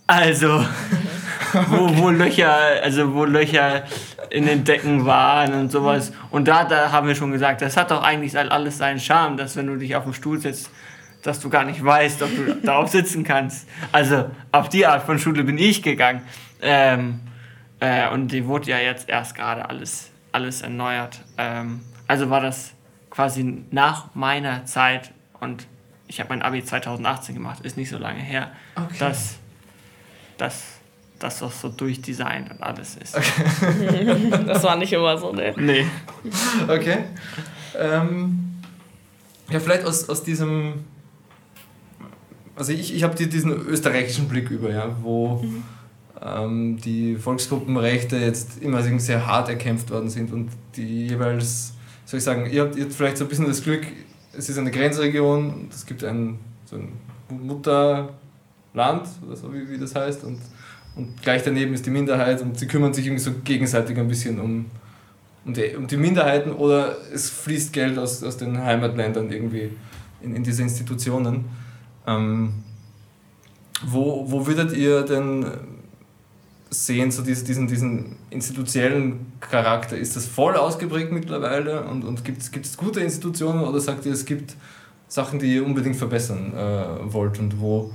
Also, 0.08 0.64
wo, 1.68 1.96
wo 1.98 2.10
Löcher, 2.10 2.82
also 2.82 3.14
wo 3.14 3.24
Löcher 3.24 3.84
in 4.30 4.46
den 4.46 4.64
Decken 4.64 5.04
waren 5.06 5.52
und 5.54 5.70
sowas. 5.72 6.12
Und 6.30 6.46
da, 6.48 6.64
da 6.64 6.92
haben 6.92 7.06
wir 7.08 7.14
schon 7.14 7.32
gesagt, 7.32 7.62
das 7.62 7.76
hat 7.76 7.90
doch 7.90 8.02
eigentlich 8.02 8.36
alles 8.38 8.78
seinen 8.78 9.00
Charme, 9.00 9.36
dass 9.36 9.56
wenn 9.56 9.66
du 9.66 9.76
dich 9.76 9.96
auf 9.96 10.04
den 10.04 10.14
Stuhl 10.14 10.38
setzt, 10.38 10.70
dass 11.22 11.40
du 11.40 11.50
gar 11.50 11.64
nicht 11.64 11.84
weißt, 11.84 12.22
ob 12.22 12.30
du 12.34 12.54
darauf 12.62 12.88
sitzen 12.90 13.24
kannst. 13.24 13.68
Also 13.92 14.30
auf 14.52 14.68
die 14.68 14.86
Art 14.86 15.02
von 15.02 15.18
Schule 15.18 15.44
bin 15.44 15.58
ich 15.58 15.82
gegangen. 15.82 16.22
Ähm, 16.62 17.20
äh, 17.80 18.08
und 18.10 18.28
die 18.28 18.46
wurde 18.46 18.70
ja 18.70 18.78
jetzt 18.78 19.08
erst 19.08 19.34
gerade 19.34 19.68
alles, 19.68 20.10
alles 20.32 20.62
erneuert. 20.62 21.20
Ähm, 21.36 21.80
also 22.06 22.30
war 22.30 22.40
das 22.40 22.72
quasi 23.10 23.64
nach 23.70 24.14
meiner 24.14 24.64
Zeit 24.64 25.12
und 25.40 25.66
ich 26.06 26.20
habe 26.20 26.30
mein 26.30 26.42
Abi 26.42 26.64
2018 26.64 27.34
gemacht, 27.34 27.60
ist 27.64 27.76
nicht 27.76 27.90
so 27.90 27.98
lange 27.98 28.20
her, 28.20 28.50
Okay. 28.76 28.96
dass, 28.98 29.38
dass, 30.38 30.79
dass 31.20 31.38
das 31.38 31.60
so 31.60 31.68
durchdesignt 31.68 32.50
und 32.50 32.62
alles 32.62 32.96
ist. 32.96 33.16
Das 34.46 34.64
war 34.64 34.76
nicht 34.76 34.92
immer 34.92 35.16
so, 35.16 35.32
ne? 35.32 35.54
Nee. 35.56 35.86
Okay. 36.68 37.04
Ähm, 37.78 38.50
ja, 39.50 39.60
vielleicht 39.60 39.84
aus, 39.84 40.08
aus 40.08 40.22
diesem. 40.24 40.84
Also 42.56 42.72
ich, 42.72 42.94
ich 42.94 43.02
habe 43.02 43.14
diesen 43.14 43.52
österreichischen 43.52 44.28
Blick 44.28 44.50
über, 44.50 44.70
ja, 44.70 44.94
wo 45.02 45.44
ähm, 46.20 46.78
die 46.78 47.16
Volksgruppenrechte 47.16 48.16
jetzt 48.16 48.62
immer 48.62 48.82
sehr 48.98 49.26
hart 49.26 49.48
erkämpft 49.48 49.90
worden 49.90 50.10
sind 50.10 50.32
und 50.32 50.50
die 50.76 51.08
jeweils, 51.08 51.72
soll 52.04 52.18
ich 52.18 52.24
sagen, 52.24 52.50
ihr 52.50 52.62
habt, 52.62 52.76
ihr 52.76 52.84
habt 52.84 52.92
vielleicht 52.92 53.16
so 53.16 53.24
ein 53.24 53.28
bisschen 53.28 53.46
das 53.46 53.62
Glück, 53.62 53.86
es 54.36 54.48
ist 54.48 54.58
eine 54.58 54.70
Grenzregion 54.70 55.50
und 55.50 55.72
es 55.72 55.86
gibt 55.86 56.04
ein, 56.04 56.38
so 56.66 56.76
ein 56.76 56.92
Mutterland 57.30 58.14
oder 59.26 59.36
so, 59.36 59.52
wie, 59.54 59.70
wie 59.70 59.78
das 59.78 59.94
heißt, 59.94 60.24
und, 60.24 60.40
und 60.96 61.22
gleich 61.22 61.42
daneben 61.44 61.74
ist 61.74 61.86
die 61.86 61.90
Minderheit 61.90 62.42
und 62.42 62.58
sie 62.58 62.66
kümmern 62.66 62.92
sich 62.92 63.06
irgendwie 63.06 63.22
so 63.22 63.32
gegenseitig 63.44 63.96
ein 63.98 64.08
bisschen 64.08 64.40
um, 64.40 64.66
um 65.44 65.54
die, 65.54 65.74
um 65.76 65.86
die 65.86 65.96
Minderheiten 65.96 66.52
oder 66.52 66.96
es 67.12 67.30
fließt 67.30 67.72
Geld 67.72 67.98
aus, 67.98 68.22
aus 68.22 68.36
den 68.36 68.62
Heimatländern 68.62 69.30
irgendwie 69.30 69.70
in, 70.20 70.34
in 70.34 70.42
diese 70.42 70.62
Institutionen. 70.62 71.46
Ähm, 72.06 72.54
wo, 73.82 74.30
wo 74.30 74.46
würdet 74.46 74.76
ihr 74.76 75.02
denn 75.02 75.46
sehen, 76.70 77.10
so 77.10 77.22
diesen, 77.22 77.46
diesen, 77.46 77.66
diesen 77.66 78.16
institutionellen 78.30 79.32
Charakter? 79.40 79.96
Ist 79.96 80.16
das 80.16 80.26
voll 80.26 80.56
ausgeprägt 80.56 81.12
mittlerweile 81.12 81.84
und, 81.84 82.04
und 82.04 82.24
gibt 82.24 82.42
es 82.42 82.76
gute 82.76 83.00
Institutionen 83.00 83.64
oder 83.64 83.80
sagt 83.80 84.06
ihr, 84.06 84.12
es 84.12 84.24
gibt 84.24 84.54
Sachen, 85.08 85.38
die 85.38 85.54
ihr 85.54 85.64
unbedingt 85.64 85.96
verbessern 85.96 86.52
äh, 86.54 87.12
wollt 87.12 87.38
und 87.38 87.60
wo? 87.60 87.92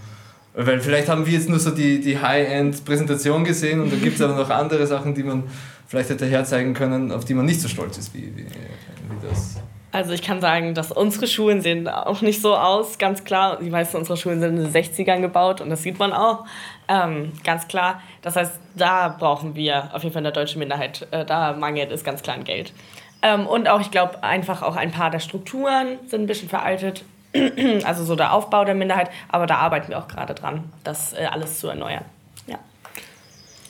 Weil 0.57 0.79
vielleicht 0.79 1.09
haben 1.09 1.25
wir 1.25 1.33
jetzt 1.33 1.49
nur 1.49 1.59
so 1.59 1.71
die, 1.71 1.99
die 1.99 2.17
High-End-Präsentation 2.19 3.43
gesehen 3.43 3.81
und 3.81 3.91
da 3.91 3.97
gibt 3.97 4.15
es 4.15 4.21
aber 4.21 4.35
noch 4.35 4.49
andere 4.49 4.87
Sachen, 4.87 5.13
die 5.13 5.23
man 5.23 5.43
vielleicht 5.87 6.09
hätte 6.09 6.25
herzeigen 6.25 6.73
können, 6.73 7.11
auf 7.11 7.25
die 7.25 7.33
man 7.33 7.45
nicht 7.45 7.59
so 7.59 7.67
stolz 7.67 7.97
ist 7.97 8.13
wie, 8.13 8.33
wie, 8.35 8.45
wie 8.45 9.27
das. 9.27 9.57
Also 9.91 10.11
ich 10.11 10.21
kann 10.21 10.41
sagen, 10.41 10.73
dass 10.73 10.91
unsere 10.91 11.25
Schulen 11.27 11.61
sehen 11.61 11.87
auch 11.87 12.21
nicht 12.21 12.41
so 12.41 12.55
aus, 12.55 12.97
ganz 12.97 13.23
klar. 13.23 13.59
Die 13.61 13.69
meisten 13.69 13.95
unserer 13.95 14.17
Schulen 14.17 14.41
sind 14.41 14.57
in 14.57 14.63
den 14.63 14.73
60ern 14.73 15.21
gebaut 15.21 15.61
und 15.61 15.69
das 15.69 15.83
sieht 15.83 15.99
man 15.99 16.11
auch, 16.11 16.45
ähm, 16.89 17.31
ganz 17.43 17.67
klar. 17.67 18.01
Das 18.21 18.35
heißt, 18.35 18.59
da 18.75 19.09
brauchen 19.09 19.55
wir 19.55 19.89
auf 19.93 20.03
jeden 20.03 20.11
Fall 20.11 20.19
in 20.19 20.25
der 20.25 20.33
deutschen 20.33 20.59
Minderheit, 20.59 21.07
äh, 21.11 21.23
da 21.23 21.53
mangelt 21.53 21.91
es 21.91 22.03
ganz 22.03 22.21
klar 22.21 22.35
an 22.35 22.43
Geld. 22.43 22.73
Ähm, 23.21 23.47
und 23.47 23.69
auch, 23.69 23.79
ich 23.79 23.89
glaube, 23.89 24.21
einfach 24.21 24.61
auch 24.61 24.75
ein 24.75 24.91
paar 24.91 25.11
der 25.11 25.19
Strukturen 25.19 25.99
sind 26.07 26.23
ein 26.23 26.27
bisschen 26.27 26.49
veraltet. 26.49 27.05
also 27.85 28.03
so 28.03 28.15
der 28.15 28.33
Aufbau 28.33 28.65
der 28.65 28.75
Minderheit, 28.75 29.09
aber 29.27 29.45
da 29.45 29.57
arbeiten 29.57 29.89
wir 29.89 29.99
auch 29.99 30.07
gerade 30.07 30.33
dran, 30.33 30.71
das 30.83 31.13
äh, 31.13 31.25
alles 31.25 31.59
zu 31.59 31.67
erneuern. 31.67 32.05
Ja. 32.47 32.59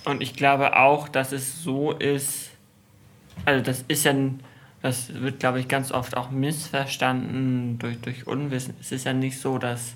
Und 0.05 0.21
ich 0.21 0.35
glaube 0.35 0.77
auch, 0.77 1.09
dass 1.09 1.31
es 1.31 1.63
so 1.63 1.91
ist, 1.91 2.51
also 3.45 3.63
das 3.63 3.83
ist 3.87 4.05
ja, 4.05 4.13
das 4.81 5.13
wird, 5.21 5.39
glaube 5.39 5.59
ich, 5.59 5.67
ganz 5.67 5.91
oft 5.91 6.15
auch 6.15 6.29
missverstanden 6.29 7.79
durch, 7.79 7.99
durch 8.01 8.27
Unwissen. 8.27 8.75
Es 8.79 8.91
ist 8.91 9.05
ja 9.05 9.13
nicht 9.13 9.39
so, 9.39 9.57
dass 9.57 9.95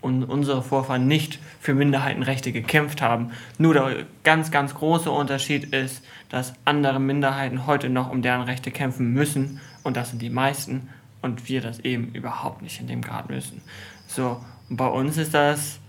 un 0.00 0.24
unsere 0.24 0.62
Vorfahren 0.62 1.06
nicht 1.06 1.40
für 1.60 1.74
Minderheitenrechte 1.74 2.52
gekämpft 2.52 3.02
haben. 3.02 3.32
Nur 3.58 3.74
der 3.74 4.06
ganz, 4.22 4.50
ganz 4.50 4.74
große 4.74 5.10
Unterschied 5.10 5.72
ist, 5.74 6.04
dass 6.28 6.54
andere 6.64 7.00
Minderheiten 7.00 7.66
heute 7.66 7.88
noch 7.88 8.10
um 8.10 8.22
deren 8.22 8.42
Rechte 8.42 8.70
kämpfen 8.70 9.12
müssen 9.12 9.60
und 9.82 9.96
das 9.96 10.10
sind 10.10 10.22
die 10.22 10.30
meisten 10.30 10.88
und 11.22 11.48
wir 11.48 11.60
das 11.60 11.80
eben 11.80 12.12
überhaupt 12.14 12.62
nicht 12.62 12.80
in 12.80 12.86
dem 12.86 13.02
Grad 13.02 13.28
müssen. 13.28 13.62
So, 14.06 14.40
und 14.68 14.76
bei 14.76 14.86
uns 14.86 15.16
ist 15.16 15.34
das 15.34 15.80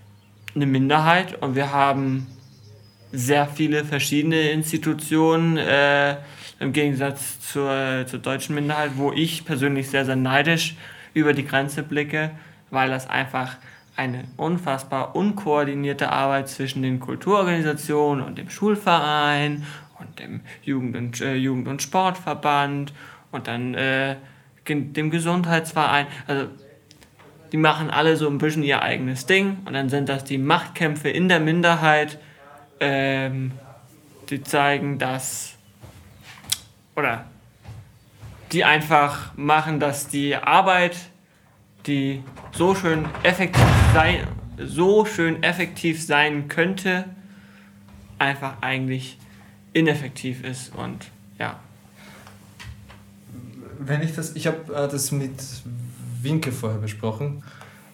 eine 0.55 0.65
Minderheit 0.65 1.41
und 1.41 1.55
wir 1.55 1.71
haben 1.71 2.27
sehr 3.11 3.47
viele 3.47 3.85
verschiedene 3.85 4.51
Institutionen 4.51 5.57
äh, 5.57 6.17
im 6.59 6.73
Gegensatz 6.73 7.39
zur, 7.39 8.05
zur 8.05 8.19
deutschen 8.19 8.55
Minderheit, 8.55 8.91
wo 8.95 9.11
ich 9.11 9.45
persönlich 9.45 9.89
sehr, 9.89 10.05
sehr 10.05 10.15
neidisch 10.15 10.75
über 11.13 11.33
die 11.33 11.45
Grenze 11.45 11.83
blicke, 11.83 12.31
weil 12.69 12.89
das 12.89 13.09
einfach 13.09 13.57
eine 13.95 14.25
unfassbar 14.37 15.15
unkoordinierte 15.15 16.11
Arbeit 16.11 16.49
zwischen 16.49 16.83
den 16.83 16.99
Kulturorganisationen 16.99 18.23
und 18.23 18.37
dem 18.37 18.49
Schulverein 18.49 19.65
und 19.99 20.19
dem 20.19 20.41
Jugend- 20.63 20.95
und, 20.95 21.21
äh, 21.21 21.35
Jugend 21.35 21.67
und 21.67 21.81
Sportverband 21.81 22.93
und 23.31 23.47
dann 23.47 23.73
äh, 23.73 24.15
dem 24.69 25.09
Gesundheitsverein. 25.09 26.07
Also 26.27 26.47
die 27.51 27.57
machen 27.57 27.89
alle 27.89 28.15
so 28.15 28.27
ein 28.29 28.37
bisschen 28.37 28.63
ihr 28.63 28.81
eigenes 28.81 29.25
Ding 29.25 29.57
und 29.65 29.73
dann 29.73 29.89
sind 29.89 30.09
das 30.09 30.23
die 30.23 30.37
Machtkämpfe 30.37 31.09
in 31.09 31.27
der 31.27 31.39
Minderheit, 31.39 32.19
ähm, 32.79 33.51
die 34.29 34.43
zeigen, 34.43 34.99
dass 34.99 35.55
oder 36.95 37.25
die 38.51 38.63
einfach 38.63 39.35
machen, 39.35 39.79
dass 39.79 40.07
die 40.07 40.35
Arbeit, 40.35 40.97
die 41.85 42.23
so 42.51 42.75
schön 42.75 43.05
effektiv 43.23 43.63
sein, 43.93 44.27
so 44.57 45.05
schön 45.05 45.43
effektiv 45.43 46.03
sein 46.03 46.47
könnte, 46.47 47.05
einfach 48.17 48.61
eigentlich 48.61 49.17
ineffektiv 49.73 50.43
ist 50.43 50.75
und 50.75 51.09
ja. 51.37 51.59
Wenn 53.79 54.01
ich 54.01 54.15
das, 54.15 54.35
ich 54.35 54.45
habe 54.45 54.73
äh, 54.73 54.87
das 54.87 55.11
mit 55.11 55.33
Winke 56.21 56.51
vorher 56.51 56.79
besprochen. 56.79 57.43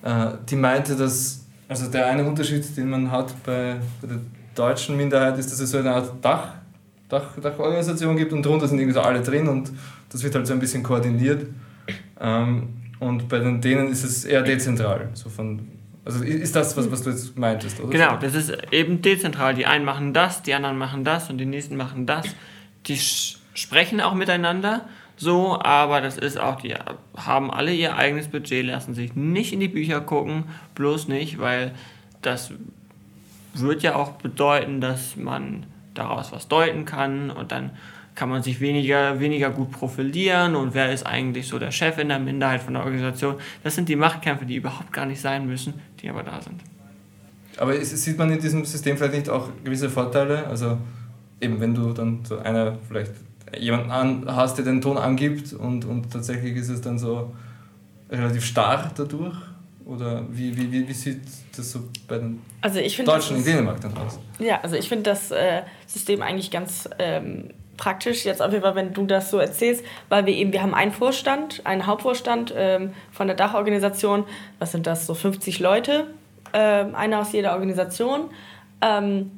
Äh, 0.03 0.33
die 0.49 0.55
meinte, 0.55 0.95
dass, 0.95 1.45
also 1.67 1.89
der 1.89 2.07
eine 2.07 2.23
Unterschied, 2.25 2.75
den 2.77 2.89
man 2.89 3.11
hat 3.11 3.33
bei, 3.43 3.77
bei 4.01 4.07
der 4.07 4.19
deutschen 4.53 4.97
Minderheit, 4.97 5.37
ist, 5.37 5.51
dass 5.51 5.59
es 5.59 5.71
so 5.71 5.77
eine 5.77 5.91
Art 5.91 6.13
Dach, 6.21 6.53
Dach, 7.09 7.39
Dachorganisation 7.39 8.17
gibt 8.17 8.33
und 8.33 8.45
drunter 8.45 8.67
sind 8.67 8.79
irgendwie 8.79 8.95
so 8.95 9.01
alle 9.01 9.21
drin 9.21 9.47
und 9.47 9.71
das 10.09 10.23
wird 10.23 10.35
halt 10.35 10.47
so 10.47 10.53
ein 10.53 10.59
bisschen 10.59 10.83
koordiniert. 10.83 11.47
Ähm, 12.19 12.69
und 12.99 13.27
bei 13.27 13.39
den 13.39 13.61
denen 13.61 13.89
ist 13.89 14.03
es 14.03 14.25
eher 14.25 14.41
dezentral. 14.41 15.09
So 15.13 15.29
von, 15.29 15.67
also 16.05 16.23
ist 16.23 16.55
das, 16.55 16.75
was, 16.77 16.89
was 16.91 17.03
du 17.03 17.09
jetzt 17.09 17.37
meintest, 17.37 17.79
oder? 17.79 17.91
Genau, 17.91 18.17
das 18.17 18.33
ist 18.33 18.53
eben 18.71 19.01
dezentral. 19.01 19.53
Die 19.53 19.65
einen 19.65 19.85
machen 19.85 20.13
das, 20.13 20.41
die 20.41 20.53
anderen 20.53 20.77
machen 20.77 21.03
das 21.03 21.29
und 21.29 21.37
die 21.37 21.45
nächsten 21.45 21.75
machen 21.75 22.05
das. 22.05 22.25
Die 22.87 22.97
sprechen 23.53 24.01
auch 24.01 24.13
miteinander 24.13 24.85
so, 25.17 25.59
aber 25.61 26.01
das 26.01 26.17
ist 26.17 26.39
auch, 26.39 26.59
die 26.61 26.75
haben 27.15 27.51
alle 27.51 27.73
ihr 27.73 27.95
eigenes 27.95 28.27
Budget, 28.27 28.65
lassen 28.65 28.93
sich 28.93 29.15
nicht 29.15 29.53
in 29.53 29.59
die 29.59 29.67
Bücher 29.67 30.01
gucken, 30.01 30.45
bloß 30.75 31.07
nicht, 31.07 31.39
weil 31.39 31.73
das 32.21 32.51
wird 33.53 33.83
ja 33.83 33.95
auch 33.95 34.13
bedeuten, 34.13 34.81
dass 34.81 35.15
man 35.15 35.65
daraus 35.93 36.31
was 36.31 36.47
deuten 36.47 36.83
kann 36.85 37.29
und 37.29 37.51
dann 37.51 37.71
kann 38.15 38.29
man 38.29 38.43
sich 38.43 38.61
weniger, 38.61 39.19
weniger 39.19 39.49
gut 39.49 39.71
profilieren 39.71 40.55
und 40.55 40.73
wer 40.73 40.91
ist 40.91 41.05
eigentlich 41.05 41.47
so 41.47 41.59
der 41.59 41.71
Chef 41.71 41.97
in 41.97 42.09
der 42.09 42.19
Minderheit 42.19 42.61
von 42.61 42.73
der 42.73 42.83
Organisation. 42.83 43.35
Das 43.63 43.75
sind 43.75 43.89
die 43.89 43.95
Machtkämpfe, 43.95 44.45
die 44.45 44.55
überhaupt 44.55 44.91
gar 44.93 45.05
nicht 45.05 45.19
sein 45.19 45.45
müssen, 45.45 45.73
die 46.01 46.09
aber 46.09 46.23
da 46.23 46.41
sind. 46.41 46.61
Aber 47.57 47.73
sieht 47.83 48.17
man 48.17 48.31
in 48.31 48.39
diesem 48.39 48.65
System 48.65 48.97
vielleicht 48.97 49.13
nicht 49.13 49.29
auch 49.29 49.49
gewisse 49.63 49.89
Vorteile? 49.89 50.47
Also 50.47 50.77
eben, 51.39 51.59
wenn 51.59 51.73
du 51.73 51.93
dann 51.93 52.23
so 52.23 52.37
einer 52.39 52.77
vielleicht 52.87 53.13
jemanden 53.59 53.91
an, 53.91 54.23
hast, 54.27 54.57
der 54.57 54.65
den 54.65 54.81
Ton 54.81 54.97
angibt 54.97 55.53
und, 55.53 55.85
und 55.85 56.11
tatsächlich 56.11 56.55
ist 56.55 56.69
es 56.69 56.81
dann 56.81 56.99
so 56.99 57.33
relativ 58.09 58.45
starr 58.45 58.91
dadurch? 58.95 59.35
Oder 59.85 60.23
wie, 60.31 60.57
wie, 60.57 60.71
wie, 60.71 60.87
wie 60.87 60.93
sieht 60.93 61.21
das 61.55 61.71
so 61.71 61.81
bei 62.07 62.17
den 62.17 62.41
Also 62.61 62.79
das 62.79 62.95
Deutschen 63.05 63.37
in 63.37 63.43
Dänemark 63.43 63.79
dann 63.81 63.95
aus? 63.97 64.19
Ja, 64.39 64.59
also 64.61 64.75
ich 64.75 64.89
finde 64.89 65.03
das 65.03 65.29
äh, 65.29 65.61
System 65.85 66.23
eigentlich 66.23 66.49
ganz 66.49 66.89
ähm, 66.97 67.51
praktisch, 67.77 68.25
jetzt 68.25 68.41
auf 68.41 68.51
jeden 68.51 68.63
Fall, 68.63 68.75
wenn 68.75 68.93
du 68.93 69.05
das 69.05 69.29
so 69.29 69.37
erzählst, 69.37 69.83
weil 70.09 70.25
wir 70.25 70.33
eben, 70.33 70.51
wir 70.53 70.63
haben 70.63 70.73
einen 70.73 70.91
Vorstand, 70.91 71.61
einen 71.65 71.85
Hauptvorstand 71.85 72.53
ähm, 72.55 72.93
von 73.11 73.27
der 73.27 73.35
Dachorganisation, 73.35 74.25
was 74.57 74.71
sind 74.71 74.87
das, 74.87 75.05
so 75.05 75.13
50 75.13 75.59
Leute, 75.59 76.07
ähm, 76.53 76.95
einer 76.95 77.19
aus 77.19 77.31
jeder 77.31 77.53
Organisation, 77.53 78.29
ähm, 78.81 79.31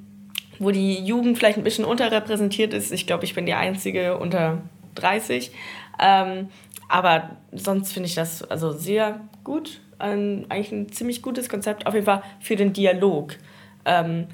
wo 0.60 0.72
die 0.72 1.04
Jugend 1.04 1.38
vielleicht 1.38 1.58
ein 1.58 1.64
bisschen 1.64 1.86
unterrepräsentiert 1.86 2.74
ist. 2.74 2.92
Ich 2.92 3.08
glaube, 3.08 3.26
ich 3.26 3.34
bin 3.34 3.46
die 3.46 3.54
Einzige 3.54 4.18
unter 4.18 4.62
30. 4.96 5.52
Ähm, 6.00 6.50
aber 6.90 7.38
sonst 7.52 7.94
finde 7.94 8.08
ich 8.08 8.16
das 8.16 8.44
also 8.44 8.72
sehr 8.72 9.22
gut. 9.44 9.82
Ein, 10.00 10.46
eigentlich 10.50 10.72
ein 10.72 10.92
ziemlich 10.92 11.22
gutes 11.22 11.50
Konzept, 11.50 11.88
auf 11.88 11.94
jeden 11.94 12.06
Fall 12.06 12.22
für 12.40 12.56
den 12.56 12.74
Dialog. 12.74 13.36
Ähm, 13.86 14.28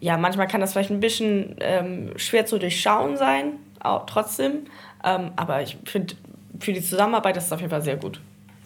ja, 0.00 0.16
manchmal 0.16 0.48
kann 0.48 0.60
das 0.60 0.72
vielleicht 0.72 0.90
ein 0.90 1.00
bisschen 1.00 1.56
ähm, 1.60 2.12
schwer 2.16 2.46
zu 2.46 2.58
durchschauen 2.58 3.16
sein, 3.16 3.54
auch 3.80 4.06
trotzdem. 4.06 4.64
Ähm, 5.04 5.30
aber 5.36 5.62
ich 5.62 5.76
finde, 5.84 6.14
für 6.58 6.72
die 6.72 6.80
Zusammenarbeit 6.80 7.36
ist 7.36 7.46
es 7.46 7.52
auf 7.52 7.60
jeden 7.60 7.70
Fall 7.70 7.82
sehr 7.82 7.96
gut. 7.96 8.20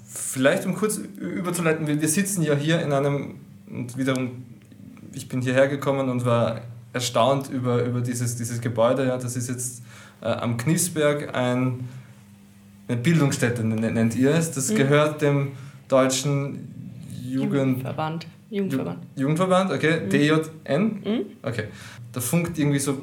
Vielleicht 0.04 0.64
um 0.64 0.74
kurz 0.74 0.98
überzuleiten, 0.98 1.86
wir 1.86 2.08
sitzen 2.08 2.42
ja 2.42 2.54
hier 2.54 2.80
in 2.80 2.92
einem, 2.92 3.40
und 3.68 3.98
wiederum, 3.98 4.44
ich 5.12 5.28
bin 5.28 5.42
hierher 5.42 5.68
gekommen 5.68 6.08
und 6.08 6.24
war 6.24 6.60
erstaunt 7.00 7.48
über, 7.50 7.84
über 7.84 8.00
dieses, 8.00 8.36
dieses 8.36 8.60
Gebäude. 8.60 9.06
Ja, 9.06 9.16
das 9.18 9.36
ist 9.36 9.48
jetzt 9.48 9.82
äh, 10.22 10.26
am 10.28 10.56
Kniesberg 10.56 11.34
ein, 11.36 11.88
eine 12.88 12.96
Bildungsstätte, 12.96 13.62
nen- 13.64 13.92
nennt 13.94 14.16
ihr 14.16 14.30
es. 14.34 14.50
Das 14.50 14.70
Mhm. 14.70 14.76
gehört 14.76 15.20
dem 15.22 15.52
deutschen 15.88 16.68
Jugend, 17.22 17.52
Jugendverband. 17.54 18.26
Jugendverband. 18.50 18.98
Ju- 19.14 19.20
Jugendverband, 19.22 19.72
okay, 19.72 20.00
Mhm. 20.04 20.10
DJN. 20.10 20.82
Mhm. 21.04 21.20
Okay. 21.42 21.64
Da 22.12 22.20
funkt 22.20 22.58
irgendwie 22.58 22.78
so 22.78 23.00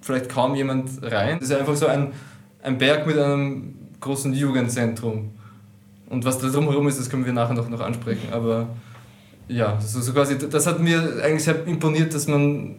vielleicht 0.00 0.28
kaum 0.28 0.54
jemand 0.54 0.90
rein. 1.02 1.38
Das 1.40 1.48
ist 1.50 1.56
einfach 1.56 1.74
so 1.76 1.86
ein, 1.86 2.12
ein 2.62 2.78
Berg 2.78 3.06
mit 3.06 3.18
einem 3.18 3.74
großen 4.00 4.32
Jugendzentrum. 4.32 5.30
Und 6.10 6.24
was 6.24 6.38
da 6.38 6.48
drumherum 6.48 6.86
ist, 6.86 7.00
das 7.00 7.08
können 7.10 7.24
wir 7.24 7.32
nachher 7.32 7.54
noch, 7.54 7.68
noch 7.68 7.80
ansprechen. 7.80 8.28
Aber 8.32 8.68
ja, 9.48 9.80
so, 9.80 10.00
so 10.00 10.12
quasi, 10.12 10.38
das 10.38 10.66
hat 10.66 10.78
mir 10.80 11.20
eigentlich 11.24 11.42
sehr 11.44 11.66
imponiert, 11.66 12.14
dass 12.14 12.28
man 12.28 12.76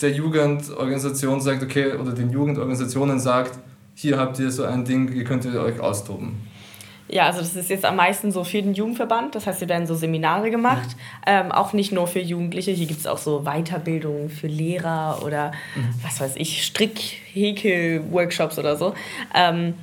der 0.00 0.10
Jugendorganisation 0.12 1.40
sagt, 1.40 1.62
okay, 1.62 1.92
oder 1.92 2.12
den 2.12 2.30
Jugendorganisationen 2.30 3.18
sagt, 3.18 3.58
hier 3.94 4.18
habt 4.18 4.38
ihr 4.38 4.50
so 4.50 4.64
ein 4.64 4.84
Ding, 4.84 5.12
ihr 5.12 5.24
könnt 5.24 5.44
ihr 5.44 5.60
euch 5.60 5.80
austoben. 5.80 6.36
Ja, 7.10 7.24
also 7.24 7.40
das 7.40 7.56
ist 7.56 7.70
jetzt 7.70 7.86
am 7.86 7.96
meisten 7.96 8.30
so 8.32 8.44
für 8.44 8.60
den 8.60 8.74
Jugendverband. 8.74 9.34
Das 9.34 9.46
heißt, 9.46 9.60
hier 9.60 9.68
werden 9.68 9.86
so 9.86 9.94
Seminare 9.94 10.50
gemacht. 10.50 10.94
Ähm, 11.26 11.50
auch 11.50 11.72
nicht 11.72 11.90
nur 11.90 12.06
für 12.06 12.20
Jugendliche. 12.20 12.70
Hier 12.72 12.86
gibt 12.86 13.00
es 13.00 13.06
auch 13.06 13.16
so 13.16 13.44
Weiterbildungen 13.44 14.28
für 14.28 14.46
Lehrer 14.46 15.22
oder 15.24 15.52
was 16.02 16.20
weiß 16.20 16.34
ich, 16.36 16.64
Strick, 16.64 17.00
Häkel, 17.32 18.04
Workshops 18.12 18.58
oder 18.58 18.76
so. 18.76 18.94
Ähm, 19.34 19.74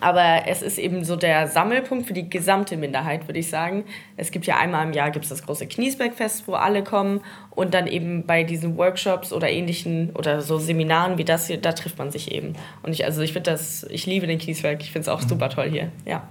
aber 0.00 0.46
es 0.46 0.62
ist 0.62 0.78
eben 0.78 1.02
so 1.04 1.16
der 1.16 1.48
Sammelpunkt 1.48 2.06
für 2.06 2.12
die 2.12 2.28
gesamte 2.28 2.76
Minderheit, 2.76 3.26
würde 3.26 3.40
ich 3.40 3.48
sagen. 3.48 3.84
Es 4.16 4.30
gibt 4.30 4.46
ja 4.46 4.56
einmal 4.56 4.86
im 4.86 4.92
Jahr 4.92 5.10
gibt's 5.10 5.28
das 5.28 5.42
große 5.42 5.66
Kniesbergfest, 5.66 6.46
wo 6.46 6.54
alle 6.54 6.84
kommen. 6.84 7.20
Und 7.50 7.74
dann 7.74 7.86
eben 7.86 8.24
bei 8.24 8.44
diesen 8.44 8.76
Workshops 8.76 9.32
oder 9.32 9.48
ähnlichen 9.48 10.10
oder 10.10 10.42
so 10.42 10.58
Seminaren 10.58 11.18
wie 11.18 11.24
das 11.24 11.46
hier, 11.46 11.56
da 11.56 11.72
trifft 11.72 11.98
man 11.98 12.10
sich 12.10 12.30
eben. 12.30 12.54
Und 12.82 12.92
ich, 12.92 13.04
also 13.04 13.22
ich 13.22 13.32
finde 13.32 13.50
das, 13.50 13.84
ich 13.90 14.06
liebe 14.06 14.26
den 14.26 14.38
Kniesberg. 14.38 14.82
Ich 14.82 14.92
finde 14.92 15.02
es 15.02 15.08
auch 15.08 15.22
super 15.22 15.48
toll 15.48 15.70
hier. 15.70 15.90
Ja. 16.04 16.28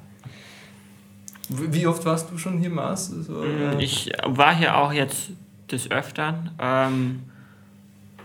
Wie 1.49 1.87
oft 1.87 2.05
warst 2.05 2.31
du 2.31 2.37
schon 2.37 2.59
hier, 2.59 2.69
Mars? 2.69 3.07
So, 3.07 3.43
äh, 3.43 3.83
Ich 3.83 4.11
war 4.25 4.55
hier 4.55 4.77
auch 4.77 4.93
jetzt 4.93 5.31
des 5.71 5.89
Öfteren. 5.89 6.51
Ähm, 6.59 7.23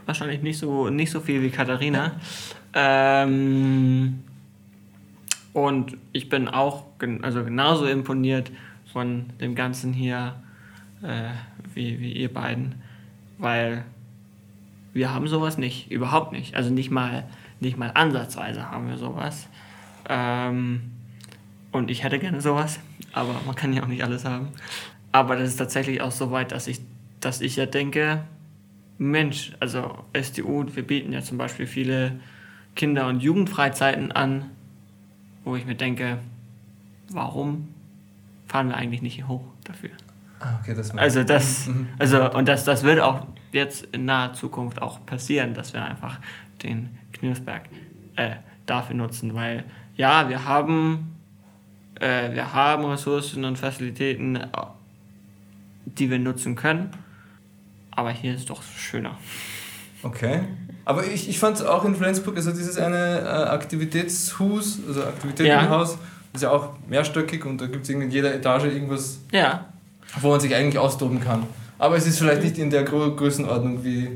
wahrscheinlich 0.06 0.42
nicht 0.42 0.58
so, 0.58 0.90
nicht 0.90 1.10
so 1.10 1.20
viel 1.20 1.42
wie 1.42 1.50
Katharina. 1.50 2.12
Ähm, 2.74 4.22
Und 5.52 5.96
ich 6.12 6.28
bin 6.28 6.48
auch 6.48 6.84
gen 6.98 7.24
also 7.24 7.44
genauso 7.44 7.86
imponiert 7.86 8.50
von 8.92 9.26
dem 9.40 9.54
Ganzen 9.54 9.92
hier 9.92 10.34
äh, 11.02 11.30
wie, 11.74 12.00
wie 12.00 12.12
ihr 12.12 12.32
beiden, 12.32 12.76
weil 13.38 13.84
wir 14.92 15.12
haben 15.12 15.26
sowas 15.26 15.58
nicht, 15.58 15.90
überhaupt 15.90 16.32
nicht. 16.32 16.54
Also 16.54 16.70
nicht 16.70 16.90
mal, 16.90 17.24
nicht 17.60 17.76
mal 17.76 17.90
ansatzweise 17.94 18.70
haben 18.70 18.88
wir 18.88 18.98
sowas. 18.98 19.48
Ähm, 20.08 20.92
und 21.70 21.90
ich 21.90 22.04
hätte 22.04 22.18
gerne 22.18 22.40
sowas, 22.40 22.80
aber 23.12 23.40
man 23.46 23.54
kann 23.54 23.72
ja 23.72 23.82
auch 23.82 23.88
nicht 23.88 24.04
alles 24.04 24.24
haben. 24.24 24.48
Aber 25.10 25.36
das 25.36 25.50
ist 25.50 25.56
tatsächlich 25.56 26.00
auch 26.00 26.12
so 26.12 26.30
weit, 26.30 26.52
dass 26.52 26.66
ich, 26.66 26.80
dass 27.20 27.40
ich 27.40 27.56
ja 27.56 27.66
denke, 27.66 28.24
Mensch, 28.98 29.52
also 29.60 30.04
SDU, 30.12 30.64
wir 30.74 30.86
bieten 30.86 31.12
ja 31.12 31.22
zum 31.22 31.38
Beispiel 31.38 31.66
viele 31.66 32.20
Kinder- 32.76 33.08
und 33.08 33.22
Jugendfreizeiten 33.22 34.12
an, 34.12 34.50
wo 35.44 35.56
ich 35.56 35.66
mir 35.66 35.74
denke, 35.74 36.18
warum 37.10 37.68
fahren 38.46 38.68
wir 38.68 38.76
eigentlich 38.76 39.02
nicht 39.02 39.14
hier 39.14 39.28
hoch 39.28 39.44
dafür? 39.64 39.90
Ah, 40.40 40.58
okay, 40.60 40.74
das 40.74 40.90
Also 40.96 41.22
das, 41.24 41.66
Mhm. 41.68 41.88
also 41.98 42.32
und 42.32 42.48
das, 42.48 42.64
das 42.64 42.82
wird 42.82 43.00
auch 43.00 43.26
jetzt 43.52 43.84
in 43.92 44.04
naher 44.06 44.32
Zukunft 44.32 44.82
auch 44.82 45.04
passieren, 45.06 45.54
dass 45.54 45.72
wir 45.72 45.84
einfach 45.84 46.18
den 46.62 46.90
Knirfsberg 47.12 47.68
äh, 48.16 48.36
dafür 48.66 48.96
nutzen, 48.96 49.34
weil 49.34 49.64
ja, 49.96 50.28
wir 50.28 50.44
haben, 50.46 51.16
äh, 52.00 52.32
wir 52.32 52.52
haben 52.52 52.84
Ressourcen 52.84 53.44
und 53.44 53.58
Facilitäten, 53.58 54.36
äh, 54.36 54.48
die 55.84 56.10
wir 56.10 56.18
nutzen 56.18 56.56
können, 56.56 56.90
aber 57.90 58.10
hier 58.10 58.34
ist 58.34 58.40
es 58.40 58.46
doch 58.46 58.62
schöner. 58.62 59.18
Okay. 60.02 60.40
Aber 60.84 61.06
ich, 61.06 61.28
ich 61.28 61.38
fand 61.38 61.64
auch 61.64 61.84
in 61.84 61.94
Flensburg, 61.94 62.36
also 62.36 62.50
dieses 62.50 62.76
eine 62.76 63.20
äh, 63.20 63.24
Aktivitätshus, 63.24 64.80
also 64.86 65.04
Aktivitätenhaus, 65.04 65.98
ist 66.32 66.42
ja 66.42 66.50
auch 66.50 66.70
mehrstöckig 66.88 67.44
und 67.44 67.60
da 67.60 67.66
gibt 67.66 67.84
es 67.84 67.90
in 67.90 68.10
jeder 68.10 68.34
Etage 68.34 68.64
irgendwas, 68.64 69.20
Ja, 69.30 69.66
wo 70.20 70.30
man 70.30 70.40
sich 70.40 70.54
eigentlich 70.54 70.78
austoben 70.78 71.20
kann. 71.20 71.46
Aber 71.78 71.96
es 71.96 72.06
ist 72.06 72.18
vielleicht 72.18 72.42
nicht 72.42 72.58
in 72.58 72.70
der 72.70 72.84
Gro 72.84 73.14
Größenordnung 73.14 73.84
wie 73.84 74.08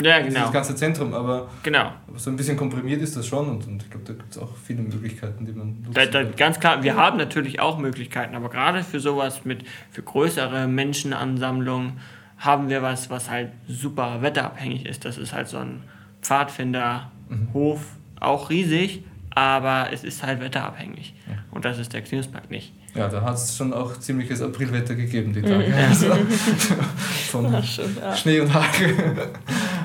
ja 0.00 0.20
genau, 0.20 0.50
ganze 0.50 0.74
Zentrum, 0.74 1.14
aber, 1.14 1.48
genau. 1.62 1.92
aber 2.08 2.18
so 2.18 2.30
ein 2.30 2.36
bisschen 2.36 2.56
komprimiert 2.56 3.02
ist 3.02 3.16
das 3.16 3.26
schon 3.26 3.48
und, 3.48 3.66
und 3.66 3.82
ich 3.82 3.90
glaube, 3.90 4.04
da 4.04 4.14
gibt 4.14 4.32
es 4.32 4.38
auch 4.38 4.48
viele 4.64 4.82
Möglichkeiten, 4.82 5.46
die 5.46 5.52
man 5.52 5.86
Da, 5.92 6.06
da, 6.06 6.24
ganz 6.24 6.58
klar, 6.58 6.82
wir 6.82 6.96
haben 6.96 7.18
natürlich 7.18 7.60
auch 7.60 7.78
Möglichkeiten, 7.78 8.34
aber 8.34 8.48
gerade 8.48 8.82
für 8.82 8.98
sowas 8.98 9.44
mit, 9.44 9.64
für 9.90 10.02
größere 10.02 10.66
Menschenansammlungen 10.66 12.00
haben 12.38 12.68
wir 12.68 12.82
was, 12.82 13.10
was 13.10 13.30
halt 13.30 13.52
super 13.68 14.22
wetterabhängig 14.22 14.86
ist. 14.86 15.04
Das 15.04 15.18
ist 15.18 15.32
halt 15.32 15.48
so 15.48 15.58
ein 15.58 15.82
Pfadfinderhof, 16.22 17.80
auch 18.20 18.50
riesig, 18.50 19.04
aber 19.30 19.88
es 19.92 20.04
ist 20.04 20.22
halt 20.22 20.40
wetterabhängig. 20.40 21.14
Und 21.50 21.64
das 21.64 21.78
ist 21.78 21.92
der 21.92 22.02
Knirpsberg 22.02 22.50
nicht. 22.50 22.72
Ja, 22.94 23.08
da 23.08 23.22
hat 23.22 23.36
es 23.36 23.56
schon 23.56 23.72
auch 23.72 23.98
ziemliches 23.98 24.42
Aprilwetter 24.42 24.94
gegeben, 24.94 25.32
die 25.32 25.40
Tage. 25.40 25.74
Also, 25.74 26.08
von 27.30 27.62
schön, 27.62 27.96
ja. 27.98 28.14
Schnee 28.14 28.40
und 28.40 28.52
Hagel. 28.52 28.94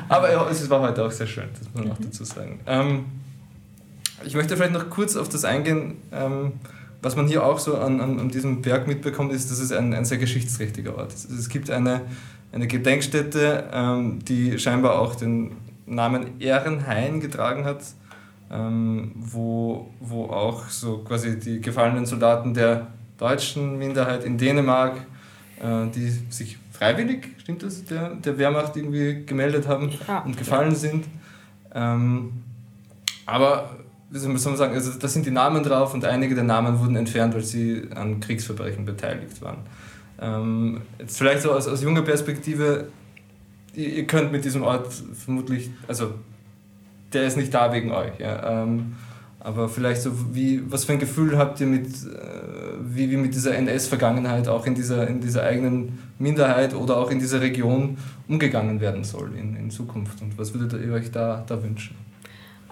Aber 0.09 0.31
ja, 0.31 0.47
es 0.49 0.69
war 0.69 0.81
heute 0.81 1.05
auch 1.05 1.11
sehr 1.11 1.27
schön, 1.27 1.47
das 1.57 1.69
muss 1.73 1.83
man 1.83 1.91
auch 1.93 1.97
dazu 2.01 2.25
sagen. 2.25 2.59
Ähm, 2.65 3.05
ich 4.25 4.35
möchte 4.35 4.57
vielleicht 4.57 4.73
noch 4.73 4.89
kurz 4.89 5.15
auf 5.15 5.29
das 5.29 5.45
eingehen, 5.45 5.95
ähm, 6.11 6.53
was 7.01 7.15
man 7.15 7.27
hier 7.27 7.45
auch 7.45 7.59
so 7.59 7.77
an, 7.77 8.01
an, 8.01 8.19
an 8.19 8.29
diesem 8.29 8.61
Berg 8.61 8.87
mitbekommt, 8.87 9.31
ist, 9.31 9.51
dass 9.51 9.59
es 9.59 9.71
ein, 9.71 9.93
ein 9.93 10.03
sehr 10.03 10.17
geschichtsträchtiger 10.17 10.97
Ort 10.97 11.13
ist. 11.13 11.27
Also 11.27 11.39
es 11.39 11.47
gibt 11.47 11.69
eine, 11.69 12.01
eine 12.51 12.67
Gedenkstätte, 12.67 13.69
ähm, 13.71 14.19
die 14.25 14.59
scheinbar 14.59 14.99
auch 14.99 15.15
den 15.15 15.51
Namen 15.87 16.39
Ehrenhain 16.39 17.19
getragen 17.19 17.65
hat, 17.65 17.81
ähm, 18.51 19.11
wo, 19.15 19.89
wo 19.99 20.25
auch 20.25 20.67
so 20.69 20.99
quasi 20.99 21.39
die 21.39 21.59
gefallenen 21.61 22.05
Soldaten 22.05 22.53
der 22.53 22.87
deutschen 23.17 23.77
Minderheit 23.77 24.23
in 24.23 24.37
Dänemark, 24.37 24.97
äh, 25.61 25.87
die 25.93 26.09
sich 26.29 26.57
freiwillig, 26.71 27.29
stimmt 27.39 27.63
das, 27.63 27.83
der, 27.85 28.15
der 28.15 28.37
Wehrmacht 28.37 28.75
irgendwie 28.77 29.25
gemeldet 29.25 29.67
haben 29.67 29.91
Ja. 30.07 30.19
und 30.19 30.37
gefallen 30.37 30.75
sind. 30.75 31.05
Ähm, 31.73 32.43
aber, 33.25 33.77
wie 34.09 34.19
soll 34.19 34.29
man 34.29 34.37
sagen, 34.37 34.73
also 34.73 34.97
da 34.97 35.07
sind 35.07 35.25
die 35.25 35.31
Namen 35.31 35.63
drauf 35.63 35.93
und 35.93 36.05
einige 36.05 36.35
der 36.35 36.43
Namen 36.43 36.79
wurden 36.79 36.95
entfernt, 36.95 37.33
weil 37.33 37.43
sie 37.43 37.83
an 37.95 38.19
Kriegsverbrechen 38.19 38.85
beteiligt 38.85 39.41
waren. 39.41 39.57
Ähm, 40.19 40.81
jetzt 40.99 41.17
vielleicht 41.17 41.41
so 41.41 41.51
aus, 41.51 41.67
aus 41.67 41.83
junger 41.83 42.01
Perspektive, 42.03 42.87
ihr, 43.77 44.07
könnt 44.07 44.31
mit 44.31 44.45
diesem 44.45 44.63
Ort 44.63 44.91
vermutlich, 45.13 45.69
also 45.87 46.13
der 47.13 47.25
ist 47.25 47.37
nicht 47.37 47.53
da 47.53 47.71
wegen 47.71 47.91
euch. 47.91 48.19
Ja, 48.19 48.63
ähm, 48.63 48.95
aber 49.39 49.69
vielleicht 49.69 50.01
so, 50.01 50.11
wie, 50.35 50.61
was 50.69 50.83
für 50.83 50.93
ein 50.93 50.99
Gefühl 50.99 51.37
habt 51.37 51.61
ihr 51.61 51.67
mit, 51.67 51.87
äh, 51.87 51.91
wie, 52.81 53.09
wie 53.09 53.17
mit 53.17 53.33
dieser 53.33 53.55
NS-Vergangenheit 53.55 54.47
auch 54.47 54.65
in 54.65 54.75
dieser, 54.75 55.07
in 55.07 55.21
dieser 55.21 55.43
eigenen 55.43 55.99
Minderheit 56.19 56.73
oder 56.73 56.97
auch 56.97 57.11
in 57.11 57.19
dieser 57.19 57.39
Region 57.39 57.97
umgegangen 58.27 58.81
werden 58.81 59.03
soll 59.03 59.31
in, 59.37 59.55
in 59.55 59.69
Zukunft? 59.71 60.21
Und 60.21 60.37
was 60.37 60.53
würdet 60.53 60.73
ihr 60.85 60.91
euch 60.91 61.11
da, 61.11 61.45
da 61.47 61.63
wünschen? 61.63 61.95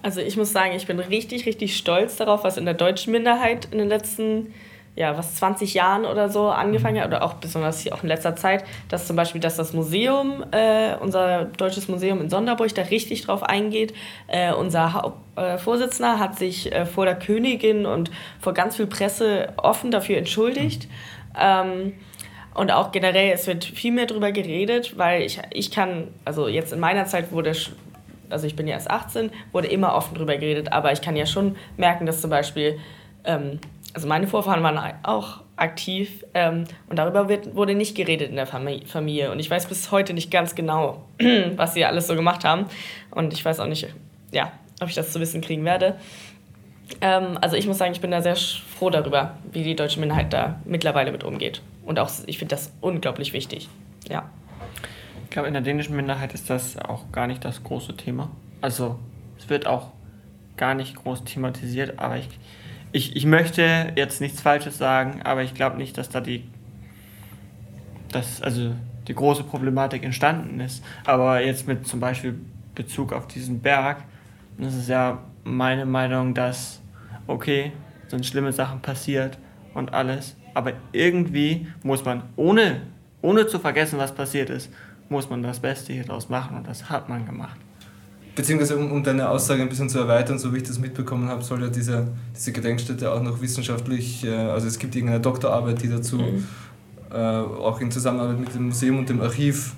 Also 0.02 0.22
ich 0.22 0.38
muss 0.38 0.52
sagen, 0.52 0.74
ich 0.76 0.86
bin 0.86 1.00
richtig, 1.00 1.46
richtig 1.46 1.78
stolz 1.78 2.18
darauf, 2.18 2.44
was 2.44 2.58
in 2.58 2.66
der 2.66 2.74
deutschen 2.74 3.12
Minderheit 3.12 3.70
in 3.72 3.78
den 3.78 3.88
letzten, 3.88 4.48
ja, 4.96 5.18
was 5.18 5.36
20 5.36 5.74
Jahren 5.74 6.06
oder 6.06 6.30
so 6.30 6.48
angefangen 6.48 7.02
hat, 7.02 7.08
oder 7.08 7.24
auch 7.24 7.34
besonders 7.34 7.82
hier 7.82 7.94
auch 7.94 8.04
in 8.04 8.08
letzter 8.08 8.36
Zeit, 8.36 8.64
dass 8.88 9.08
zum 9.08 9.16
Beispiel, 9.16 9.42
dass 9.42 9.58
das 9.58 9.74
Museum, 9.74 10.44
äh, 10.52 10.96
unser 11.00 11.46
deutsches 11.46 11.90
Museum 11.90 12.22
in 12.22 12.30
Sonderburg, 12.30 12.74
da 12.74 12.84
richtig 12.84 13.26
drauf 13.26 13.44
eingeht. 13.44 13.94
Äh, 14.28 14.54
unser 14.54 14.94
Haupt, 14.94 15.18
äh, 15.38 15.58
Vorsitzender 15.58 16.20
hat 16.20 16.38
sich 16.38 16.72
äh, 16.72 16.86
vor 16.86 17.06
der 17.06 17.16
Königin 17.16 17.86
und 17.86 18.10
vor 18.40 18.54
ganz 18.54 18.78
viel 18.78 18.88
Presse 18.88 19.50
offen 19.58 19.92
dafür 19.92 20.18
entschuldigt. 20.18 20.88
Ähm, 21.38 21.94
und 22.54 22.72
auch 22.72 22.94
generell, 22.94 23.34
es 23.34 23.48
wird 23.48 23.66
viel 23.66 23.92
mehr 23.92 24.06
darüber 24.06 24.32
geredet, 24.32 24.98
weil 24.98 25.24
ich, 25.24 25.42
ich 25.52 25.72
kann, 25.72 26.08
also 26.24 26.48
jetzt 26.48 26.72
in 26.72 26.80
meiner 26.80 27.06
Zeit 27.06 27.34
wurde, 27.34 27.52
also 28.30 28.48
ich 28.48 28.56
bin 28.56 28.66
ja 28.66 28.76
erst 28.76 28.90
18, 28.90 29.30
wurde 29.52 29.68
immer 29.68 29.94
offen 29.94 30.16
drüber 30.16 30.38
geredet, 30.38 30.72
aber 30.72 30.94
ich 30.94 31.02
kann 31.02 31.18
ja 31.18 31.26
schon 31.26 31.58
merken, 31.76 32.06
dass 32.06 32.22
zum 32.22 32.30
Beispiel, 32.30 32.80
ähm, 33.26 33.60
also 33.96 34.08
meine 34.10 34.28
Vorfahren 34.28 34.62
waren 34.62 34.78
auch 35.04 35.42
aktiv 35.56 36.26
ähm, 36.34 36.66
und 36.90 37.00
darüber 37.00 37.30
wird, 37.30 37.56
wurde 37.56 37.76
nicht 37.76 37.96
geredet 37.96 38.30
in 38.30 38.36
der 38.36 38.46
Fami- 38.46 38.86
Familie. 38.86 39.32
Und 39.32 39.40
ich 39.40 39.50
weiß 39.50 39.68
bis 39.68 39.90
heute 39.90 40.14
nicht 40.14 40.30
ganz 40.30 40.54
genau, 40.54 41.06
was 41.56 41.74
sie 41.74 41.86
alles 41.86 42.08
so 42.08 42.16
gemacht 42.16 42.44
haben. 42.44 42.66
Und 43.12 43.32
ich 43.34 43.44
weiß 43.44 43.62
auch 43.62 43.68
nicht, 43.68 43.88
ja, 44.32 44.52
ob 44.82 44.90
ich 44.90 44.96
das 44.96 45.14
zu 45.14 45.20
wissen 45.22 45.40
kriegen 45.40 45.64
werde. 45.64 45.96
Ähm, 47.00 47.38
also 47.40 47.56
ich 47.56 47.68
muss 47.68 47.78
sagen, 47.78 47.94
ich 47.94 48.02
bin 48.02 48.12
da 48.12 48.22
sehr 48.22 48.36
froh 48.36 48.90
darüber, 48.90 49.38
wie 49.52 49.64
die 49.64 49.78
deutsche 49.78 50.02
Minderheit 50.02 50.34
da 50.34 50.60
mittlerweile 50.66 51.14
mit 51.14 51.24
umgeht. 51.24 51.62
Und 51.86 51.98
auch, 51.98 52.12
ich 52.26 52.38
finde 52.38 52.54
das 52.54 52.74
unglaublich 52.82 53.32
wichtig. 53.32 53.70
Ja. 54.10 54.30
Ich 55.24 55.30
glaube, 55.30 55.48
in 55.48 55.54
der 55.54 55.64
dänischen 55.64 55.96
Minderheit 55.96 56.34
ist 56.34 56.50
das 56.50 56.78
auch 56.78 57.12
gar 57.14 57.28
nicht 57.28 57.46
das 57.46 57.64
große 57.64 57.96
Thema. 57.96 58.30
Also 58.60 59.00
es 59.38 59.50
wird 59.50 59.68
auch 59.68 59.92
gar 60.58 60.74
nicht 60.76 60.96
groß 60.96 61.24
thematisiert, 61.24 61.98
aber 61.98 62.18
ich, 62.18 62.28
ich, 62.92 63.16
ich 63.16 63.26
möchte 63.26 63.94
jetzt 63.96 64.22
nichts 64.22 64.42
Falsches 64.42 64.78
sagen, 64.78 65.22
aber 65.24 65.44
ich 65.44 65.54
glaube 65.54 65.78
nicht, 65.78 65.98
dass 65.98 66.10
da 66.10 66.22
die, 66.22 66.44
dass, 68.12 68.42
also 68.42 68.72
die 69.08 69.14
große 69.14 69.44
Problematik 69.44 70.04
entstanden 70.04 70.60
ist. 70.60 70.84
Aber 71.06 71.42
jetzt 71.42 71.68
mit 71.68 71.88
zum 71.88 72.00
Beispiel 72.00 72.40
Bezug 72.74 73.14
auf 73.14 73.28
diesen 73.28 73.62
Berg, 73.62 74.04
das 74.58 74.76
ist 74.76 74.90
ja 74.90 75.20
meine 75.44 75.86
Meinung, 75.86 76.34
dass, 76.34 76.82
okay, 77.28 77.72
sind 78.08 78.26
schlimme 78.26 78.52
Sachen 78.52 78.82
passiert 78.82 79.38
und 79.74 79.94
alles, 79.94 80.36
aber 80.54 80.74
irgendwie 80.92 81.68
muss 81.84 82.06
man, 82.06 82.24
ohne, 82.36 82.82
ohne 83.22 83.48
zu 83.48 83.60
vergessen, 83.60 84.00
was 84.00 84.14
passiert 84.14 84.50
ist, 84.50 84.72
muss 85.10 85.30
man 85.30 85.44
das 85.44 85.60
Beste 85.60 85.94
hier 85.94 86.04
draus 86.04 86.30
machen 86.30 86.58
und 86.58 86.68
das 86.68 86.90
hat 86.90 87.10
man 87.10 87.26
gemacht. 87.26 87.60
Beziehungsweise, 88.36 88.78
um, 88.78 88.92
um 88.92 89.04
deine 89.04 89.30
Aussage 89.30 89.62
ein 89.62 89.70
bisschen 89.70 89.90
zu 89.90 89.98
erweitern, 90.00 90.38
so 90.38 90.54
wie 90.54 90.58
ich 90.58 90.64
das 90.64 90.78
mitbekommen 90.78 91.30
habe, 91.30 91.42
soll 91.42 91.62
ja 91.62 91.70
diese, 91.70 92.08
diese 92.36 92.52
Gedenkstätte 92.52 93.10
auch 93.12 93.22
noch 93.22 93.42
wissenschaftlich, 93.42 94.26
äh, 94.26 94.36
also 94.36 94.68
es 94.68 94.78
gibt 94.78 94.94
irgendeine 94.96 95.22
Doktorarbeit, 95.22 95.82
die 95.82 95.90
dazu 95.90 96.22
äh, 97.12 97.16
auch 97.16 97.80
in 97.80 97.92
Zusammenarbeit 97.92 98.40
mit 98.40 98.54
dem 98.54 98.68
Museum 98.68 99.00
und 99.00 99.08
dem 99.08 99.22
Archiv, 99.22 99.74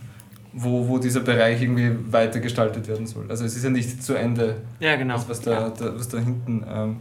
wo, 0.53 0.87
wo 0.87 0.97
dieser 0.97 1.19
Bereich 1.19 1.61
irgendwie 1.61 1.91
weiter 2.11 2.39
gestaltet 2.39 2.87
werden 2.87 3.05
soll. 3.05 3.25
Also 3.29 3.45
es 3.45 3.55
ist 3.55 3.63
ja 3.63 3.69
nicht 3.69 4.01
zu 4.03 4.15
Ende, 4.15 4.55
Ja, 4.79 4.95
genau. 4.95 5.15
was, 5.15 5.29
was, 5.29 5.41
da, 5.41 5.51
ja. 5.51 5.69
da, 5.69 5.95
was 5.95 6.07
da 6.07 6.17
hinten 6.17 6.65
ähm, 6.67 6.97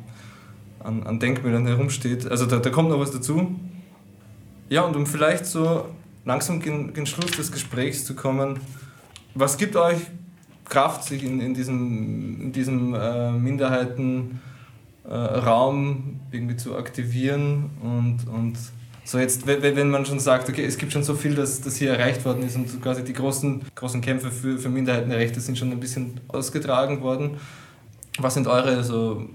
an, 0.85 1.03
an 1.05 1.19
Denkmälern 1.19 1.67
herumsteht. 1.67 2.31
Also 2.31 2.45
da, 2.45 2.59
da 2.59 2.69
kommt 2.69 2.91
noch 2.91 3.01
was 3.01 3.13
dazu. 3.13 3.59
Ja, 4.69 4.83
und 4.83 4.95
um 4.95 5.07
vielleicht 5.07 5.47
so 5.47 5.87
langsam 6.27 6.61
gen, 6.61 6.93
gen 6.93 7.07
Schluss 7.07 7.31
des 7.31 7.51
Gesprächs 7.51 8.05
zu 8.05 8.15
kommen, 8.15 8.61
was 9.35 9.57
gibt 9.57 9.75
euch 9.77 9.99
Kraft, 10.69 11.05
sich 11.05 11.25
in, 11.25 11.41
in 11.41 11.55
diesem, 11.55 12.43
in 12.43 12.53
diesem 12.53 12.95
äh, 12.95 13.33
Minderheitenraum 13.33 16.21
äh, 16.33 16.37
irgendwie 16.37 16.57
zu 16.57 16.77
aktivieren 16.77 17.71
und, 17.83 18.29
und 18.29 18.59
so 19.05 19.19
jetzt, 19.19 19.47
wenn 19.47 19.91
man 19.91 20.05
schon 20.05 20.19
sagt, 20.19 20.49
okay, 20.49 20.65
es 20.65 20.79
gibt 20.79 20.93
schon 20.93 21.05
so 21.05 21.15
viel, 21.15 21.37
das, 21.37 21.61
das 21.61 21.77
hier 21.77 21.93
erreicht 21.93 22.25
worden 22.25 22.43
ist 22.43 22.57
und 22.57 22.83
quasi 22.83 23.05
die 23.05 23.13
großen, 23.13 23.63
großen 23.77 24.01
Kämpfe 24.01 24.33
für, 24.33 24.59
für 24.59 24.69
Minderheitenrechte 24.69 25.41
sind 25.41 25.57
schon 25.57 25.71
ein 25.71 25.79
bisschen 25.79 26.21
ausgetragen 26.27 27.03
worden. 27.03 27.37
Was 28.19 28.35
sind 28.35 28.49
eure 28.49 28.83
so 28.83 29.29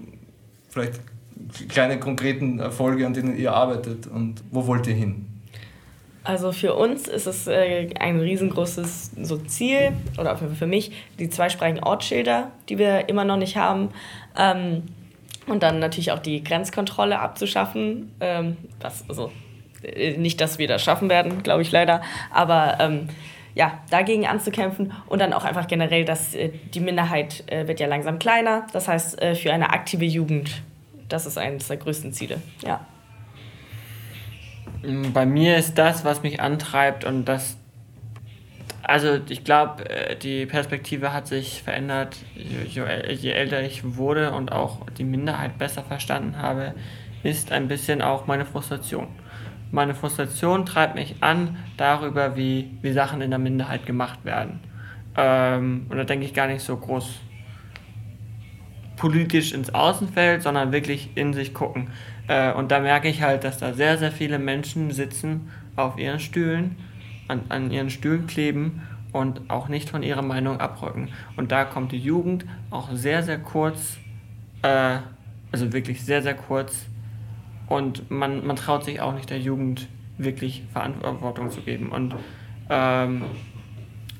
vielleicht 0.68 1.00
kleine 1.70 1.98
konkreten 1.98 2.58
Erfolge, 2.58 3.06
an 3.06 3.14
denen 3.14 3.34
ihr 3.34 3.54
arbeitet 3.54 4.06
und 4.06 4.44
wo 4.50 4.66
wollt 4.66 4.86
ihr 4.86 4.94
hin? 4.94 5.31
Also 6.24 6.52
für 6.52 6.74
uns 6.74 7.08
ist 7.08 7.26
es 7.26 7.48
äh, 7.48 7.88
ein 7.98 8.20
riesengroßes 8.20 9.12
so 9.22 9.38
Ziel, 9.38 9.92
oder 10.18 10.36
für, 10.36 10.66
mich, 10.66 10.92
die 11.18 11.28
zweisprachigen 11.28 11.82
Ortsschilder, 11.82 12.52
die 12.68 12.78
wir 12.78 13.08
immer 13.08 13.24
noch 13.24 13.36
nicht 13.36 13.56
haben. 13.56 13.90
Ähm, 14.38 14.84
und 15.46 15.64
dann 15.64 15.80
natürlich 15.80 16.12
auch 16.12 16.20
die 16.20 16.44
Grenzkontrolle 16.44 17.18
abzuschaffen. 17.18 18.14
Ähm, 18.20 18.56
was, 18.80 19.04
also, 19.08 19.32
äh, 19.82 20.16
nicht, 20.16 20.40
dass 20.40 20.58
wir 20.58 20.68
das 20.68 20.82
schaffen 20.82 21.08
werden, 21.08 21.42
glaube 21.42 21.62
ich 21.62 21.72
leider. 21.72 22.02
Aber 22.32 22.76
ähm, 22.78 23.08
ja, 23.54 23.80
dagegen 23.90 24.24
anzukämpfen 24.24 24.92
und 25.08 25.18
dann 25.18 25.32
auch 25.32 25.44
einfach 25.44 25.66
generell, 25.66 26.04
dass 26.04 26.36
äh, 26.36 26.50
die 26.72 26.80
Minderheit 26.80 27.44
wird 27.50 27.80
ja 27.80 27.88
langsam 27.88 28.20
kleiner. 28.20 28.66
Das 28.72 28.86
heißt, 28.86 29.22
für 29.34 29.52
eine 29.52 29.70
aktive 29.70 30.04
Jugend, 30.04 30.62
das 31.08 31.26
ist 31.26 31.36
eines 31.36 31.66
der 31.66 31.76
größten 31.78 32.12
Ziele. 32.12 32.40
Ja. 32.64 32.86
Bei 35.12 35.26
mir 35.26 35.56
ist 35.56 35.78
das, 35.78 36.04
was 36.04 36.22
mich 36.22 36.40
antreibt 36.40 37.04
und 37.04 37.24
das, 37.26 37.56
also 38.82 39.20
ich 39.28 39.44
glaube, 39.44 39.88
äh, 39.88 40.16
die 40.16 40.46
Perspektive 40.46 41.12
hat 41.12 41.28
sich 41.28 41.62
verändert, 41.62 42.16
je 42.34 43.30
älter 43.30 43.62
ich 43.62 43.96
wurde 43.96 44.32
und 44.32 44.50
auch 44.50 44.86
die 44.98 45.04
Minderheit 45.04 45.56
besser 45.58 45.84
verstanden 45.84 46.38
habe, 46.38 46.74
ist 47.22 47.52
ein 47.52 47.68
bisschen 47.68 48.02
auch 48.02 48.26
meine 48.26 48.44
Frustration. 48.44 49.06
Meine 49.70 49.94
Frustration 49.94 50.66
treibt 50.66 50.96
mich 50.96 51.16
an 51.20 51.56
darüber, 51.76 52.36
wie, 52.36 52.70
wie 52.82 52.92
Sachen 52.92 53.22
in 53.22 53.30
der 53.30 53.38
Minderheit 53.38 53.86
gemacht 53.86 54.24
werden. 54.24 54.60
Ähm, 55.16 55.86
und 55.88 55.96
da 55.96 56.04
denke 56.04 56.26
ich 56.26 56.34
gar 56.34 56.46
nicht 56.46 56.62
so 56.62 56.76
groß 56.76 57.20
politisch 58.96 59.52
ins 59.52 59.74
Außenfeld, 59.74 60.42
sondern 60.42 60.72
wirklich 60.72 61.10
in 61.14 61.32
sich 61.32 61.54
gucken. 61.54 61.88
Äh, 62.28 62.52
und 62.52 62.70
da 62.70 62.80
merke 62.80 63.08
ich 63.08 63.22
halt, 63.22 63.44
dass 63.44 63.58
da 63.58 63.72
sehr, 63.72 63.98
sehr 63.98 64.12
viele 64.12 64.38
Menschen 64.38 64.90
sitzen 64.90 65.50
auf 65.76 65.98
ihren 65.98 66.20
Stühlen, 66.20 66.76
an, 67.28 67.42
an 67.48 67.70
ihren 67.70 67.90
Stühlen 67.90 68.26
kleben 68.26 68.82
und 69.12 69.42
auch 69.48 69.68
nicht 69.68 69.90
von 69.90 70.02
ihrer 70.02 70.22
Meinung 70.22 70.60
abrücken. 70.60 71.10
Und 71.36 71.52
da 71.52 71.64
kommt 71.64 71.92
die 71.92 71.98
Jugend 71.98 72.44
auch 72.70 72.90
sehr, 72.92 73.22
sehr 73.22 73.38
kurz, 73.38 73.98
äh, 74.62 74.98
also 75.50 75.72
wirklich 75.72 76.04
sehr, 76.04 76.22
sehr 76.22 76.34
kurz. 76.34 76.86
Und 77.68 78.10
man, 78.10 78.46
man 78.46 78.56
traut 78.56 78.84
sich 78.84 79.00
auch 79.00 79.14
nicht 79.14 79.30
der 79.30 79.38
Jugend 79.38 79.88
wirklich 80.18 80.62
Verantwortung 80.72 81.50
zu 81.50 81.60
geben. 81.60 81.90
Und 81.90 82.14
ähm, 82.70 83.24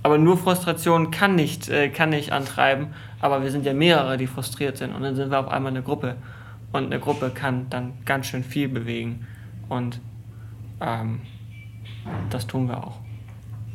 aber 0.02 0.18
nur 0.18 0.36
Frustration 0.36 1.10
kann 1.10 1.36
nicht, 1.36 1.68
äh, 1.68 1.88
kann 1.88 2.10
nicht 2.10 2.32
antreiben. 2.32 2.88
Aber 3.20 3.42
wir 3.42 3.50
sind 3.50 3.64
ja 3.64 3.72
mehrere, 3.72 4.16
die 4.16 4.26
frustriert 4.26 4.76
sind. 4.76 4.94
Und 4.94 5.02
dann 5.02 5.14
sind 5.14 5.30
wir 5.30 5.38
auf 5.38 5.48
einmal 5.48 5.70
eine 5.70 5.82
Gruppe. 5.82 6.16
Und 6.72 6.86
eine 6.86 7.00
Gruppe 7.00 7.30
kann 7.30 7.68
dann 7.70 7.92
ganz 8.04 8.26
schön 8.26 8.44
viel 8.44 8.68
bewegen. 8.68 9.26
Und 9.68 10.00
ähm, 10.80 11.20
das 12.30 12.46
tun 12.46 12.68
wir 12.68 12.84
auch. 12.84 12.98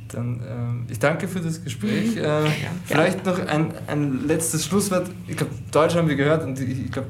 Dann, 0.09 0.41
ähm, 0.49 0.87
ich 0.89 0.99
danke 0.99 1.27
für 1.27 1.39
das 1.39 1.63
Gespräch. 1.63 2.15
Äh, 2.17 2.49
vielleicht 2.85 3.25
noch 3.25 3.39
ein, 3.45 3.73
ein 3.87 4.27
letztes 4.27 4.65
Schlusswort. 4.65 5.09
Ich 5.27 5.37
glaube, 5.37 5.53
Deutsch 5.71 5.95
haben 5.95 6.07
wir 6.07 6.15
gehört 6.15 6.43
und 6.43 6.59
ich, 6.59 6.85
ich 6.85 6.91
glaube, 6.91 7.07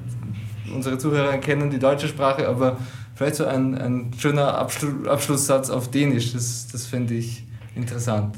unsere 0.73 0.97
Zuhörer 0.97 1.37
kennen 1.37 1.69
die 1.69 1.79
deutsche 1.79 2.07
Sprache, 2.07 2.47
aber 2.47 2.77
vielleicht 3.15 3.35
so 3.35 3.45
ein, 3.45 3.75
ein 3.75 4.11
schöner 4.17 4.57
Abschlu 4.57 5.07
Abschlusssatz 5.07 5.69
auf 5.69 5.89
Dänisch, 5.91 6.33
das, 6.33 6.67
das 6.71 6.85
finde 6.85 7.13
ich 7.13 7.43
interessant. 7.75 8.35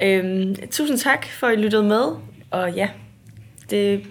Øhm, 0.00 0.54
tusind 0.70 1.02
tak 1.02 1.26
for, 1.26 1.48
at 1.48 1.58
I 1.58 1.60
lyttede 1.60 1.82
med. 1.82 2.16
Og 2.50 2.72
ja, 2.72 2.88
det, 3.70 4.02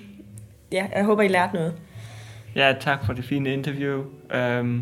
ja, 0.71 0.85
jeg 0.95 1.05
håber, 1.05 1.23
I 1.23 1.27
lærte 1.27 1.55
noget. 1.55 1.73
Ja, 2.55 2.73
tak 2.79 3.05
for 3.05 3.13
det 3.13 3.25
fine 3.25 3.53
interview. 3.53 4.03
Øhm, 4.33 4.81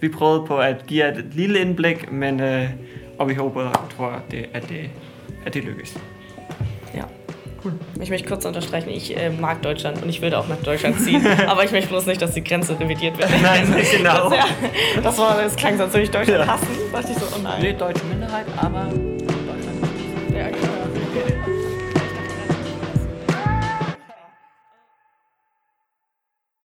vi 0.00 0.08
prøvede 0.08 0.46
på 0.46 0.58
at 0.58 0.86
give 0.86 1.04
jer 1.04 1.12
et 1.12 1.24
lille 1.32 1.60
indblik, 1.60 2.12
men, 2.12 2.40
øh, 2.40 2.70
og 3.18 3.28
vi 3.28 3.34
håber 3.34 3.62
og 3.62 3.90
tror, 3.96 4.22
det, 4.30 4.46
at, 4.54 4.68
det, 4.68 4.90
at 5.46 5.54
det 5.54 5.64
lykkes. 5.64 5.98
Ja. 6.94 7.02
Cool. 7.62 7.72
Ich 8.02 8.10
möchte 8.10 8.28
kurz 8.28 8.44
unterstreichen, 8.44 8.90
ich 8.90 9.16
äh, 9.16 9.30
mag 9.40 9.62
Deutschland 9.62 10.02
und 10.02 10.08
ich 10.08 10.22
würde 10.22 10.38
auch 10.38 10.48
nach 10.48 10.62
Deutschland 10.64 11.00
ziehen. 11.00 11.26
aber 11.48 11.64
ich 11.64 11.72
möchte 11.72 11.88
bloß 11.88 12.06
nicht, 12.06 12.22
dass 12.22 12.32
die 12.34 12.44
Grenze 12.44 12.80
revidiert 12.80 13.18
wird. 13.18 13.30
Nein, 13.42 13.70
nicht 13.70 13.96
genau. 13.96 14.30
Das, 14.30 14.38
ja, 14.38 14.46
das, 15.02 15.18
war, 15.18 15.42
das 15.42 15.56
klang 15.56 15.76
so, 15.76 15.82
als 15.82 15.92
würde 15.92 16.04
ich 16.04 16.10
Deutschland 16.10 16.46
hassen. 16.46 16.68
Da 16.92 16.98
dachte 16.98 17.12
ich 17.12 17.18
so, 17.18 17.26
oh 17.36 17.42
nein. 17.42 17.62
Nee, 17.62 17.72
deutsche 17.72 18.04
Minderheit, 18.04 18.46
aber. 18.56 18.88
Ja. 18.94 19.15